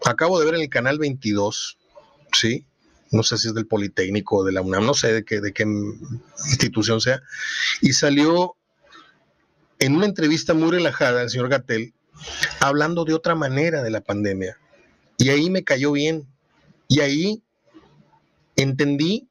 Acabo 0.04 0.38
de 0.38 0.46
ver 0.46 0.54
en 0.54 0.62
el 0.62 0.68
canal 0.68 0.98
22, 0.98 1.78
¿sí? 2.32 2.66
No 3.12 3.22
sé 3.22 3.38
si 3.38 3.48
es 3.48 3.54
del 3.54 3.66
Politécnico 3.66 4.38
o 4.38 4.44
de 4.44 4.52
la 4.52 4.62
UNAM, 4.62 4.86
no 4.86 4.94
sé 4.94 5.12
de 5.12 5.24
qué, 5.24 5.40
de 5.40 5.52
qué 5.52 5.64
institución 6.46 7.00
sea, 7.00 7.20
y 7.80 7.92
salió 7.92 8.56
en 9.80 9.96
una 9.96 10.06
entrevista 10.06 10.54
muy 10.54 10.70
relajada 10.70 11.22
el 11.22 11.30
señor 11.30 11.48
Gatel 11.48 11.92
hablando 12.60 13.04
de 13.04 13.14
otra 13.14 13.34
manera 13.34 13.82
de 13.82 13.90
la 13.90 14.02
pandemia. 14.02 14.56
Y 15.16 15.30
ahí 15.30 15.50
me 15.50 15.64
cayó 15.64 15.92
bien, 15.92 16.26
y 16.88 17.00
ahí 17.00 17.42
entendí, 18.56 19.28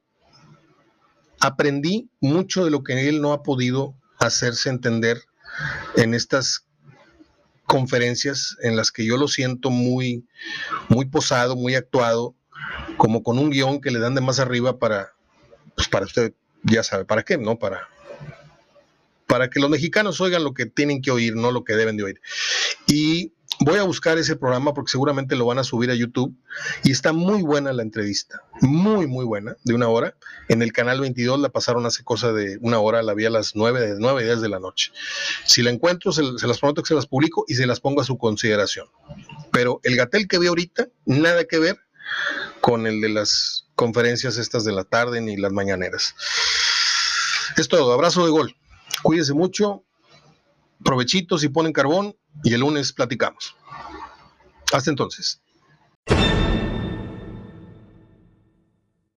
aprendí 1.40 2.10
mucho 2.20 2.66
de 2.66 2.72
lo 2.72 2.84
que 2.84 3.10
él 3.10 3.22
no 3.22 3.32
ha 3.34 3.44
podido 3.44 3.96
hacerse 4.18 4.70
entender 4.70 5.22
en 5.96 6.14
estas 6.14 6.66
conferencias 7.66 8.58
en 8.62 8.76
las 8.76 8.92
que 8.92 9.06
yo 9.06 9.18
lo 9.18 9.28
siento 9.28 9.70
muy, 9.70 10.26
muy 10.90 11.06
posado, 11.06 11.56
muy 11.56 11.76
actuado, 11.76 12.36
como 12.98 13.22
con 13.24 13.38
un 13.38 13.50
guion 13.50 13.82
que 13.82 13.92
le 13.92 14.00
dan 14.00 14.16
de 14.16 14.22
más 14.22 14.40
arriba 14.40 14.80
para, 14.80 15.14
pues 15.76 15.88
para 15.88 16.06
usted 16.06 16.34
ya 16.64 16.84
sabe 16.84 17.06
para 17.06 17.24
qué, 17.24 17.38
¿no? 17.38 17.60
Para, 17.60 17.88
para 19.30 19.50
que 19.50 19.62
los 19.62 19.70
mexicanos 19.70 20.20
oigan 20.20 20.44
lo 20.44 20.54
que 20.54 20.66
tienen 20.66 21.02
que 21.02 21.12
oír, 21.12 21.36
no 21.36 21.52
lo 21.52 21.64
que 21.64 21.76
deben 21.76 21.96
de 21.96 22.04
oír. 22.04 22.22
Y 22.88 23.32
Voy 23.62 23.78
a 23.78 23.84
buscar 23.84 24.18
ese 24.18 24.38
programa 24.38 24.74
porque 24.74 24.92
seguramente 24.92 25.36
lo 25.36 25.46
van 25.46 25.60
a 25.60 25.66
subir 25.66 25.92
a 25.92 25.94
YouTube 25.94 26.34
y 26.82 26.92
está 26.92 27.12
muy 27.12 27.42
buena 27.42 27.74
la 27.74 27.84
entrevista, 27.84 28.42
muy, 28.62 29.06
muy 29.06 29.26
buena, 29.26 29.58
de 29.66 29.74
una 29.74 29.90
hora. 29.90 30.16
En 30.48 30.62
el 30.62 30.72
canal 30.72 31.02
22 31.02 31.42
la 31.42 31.50
pasaron 31.50 31.86
hace 31.86 32.06
cosa 32.06 32.32
de 32.32 32.58
una 32.62 32.80
hora, 32.80 33.04
la 33.04 33.14
vi 33.14 33.26
a 33.26 33.30
las 33.30 33.58
9, 33.58 33.82
de 33.82 33.96
9 34.00 34.24
10 34.24 34.40
de 34.40 34.48
la 34.48 34.60
noche. 34.60 34.94
Si 35.46 35.62
la 35.62 35.72
encuentro, 35.72 36.14
se, 36.14 36.24
las 36.24 36.60
prometo 36.60 36.84
que 36.84 36.88
se 36.88 36.94
las 36.94 37.08
publico 37.08 37.44
y 37.50 37.56
se 37.56 37.66
las 37.66 37.82
pongo 37.82 38.00
a 38.00 38.06
su 38.06 38.18
consideración. 38.18 38.88
Pero 39.52 39.82
el 39.84 39.98
Gatel 39.98 40.30
que 40.30 40.40
vi 40.40 40.48
ahorita, 40.48 40.88
nada 41.06 41.44
que 41.44 41.60
ver 41.60 41.78
con 42.62 42.88
el 42.88 43.02
de 43.02 43.10
las 43.10 43.66
conferencias 43.76 44.38
estas 44.38 44.64
de 44.64 44.72
la 44.72 44.86
tarde 44.86 45.20
ni 45.20 45.36
las 45.36 45.52
mañaneras. 45.52 46.16
Es 47.58 47.68
todo, 47.68 47.92
abrazo 47.92 48.24
de 48.24 48.32
gol. 48.32 48.56
Cuídense 49.02 49.34
mucho, 49.34 49.84
provechitos 50.84 51.44
y 51.44 51.50
ponen 51.50 51.74
carbón 51.74 52.16
y 52.44 52.54
el 52.54 52.62
lunes 52.62 52.94
platicamos. 52.94 53.56
Hasta 54.72 54.90
entonces. 54.90 55.42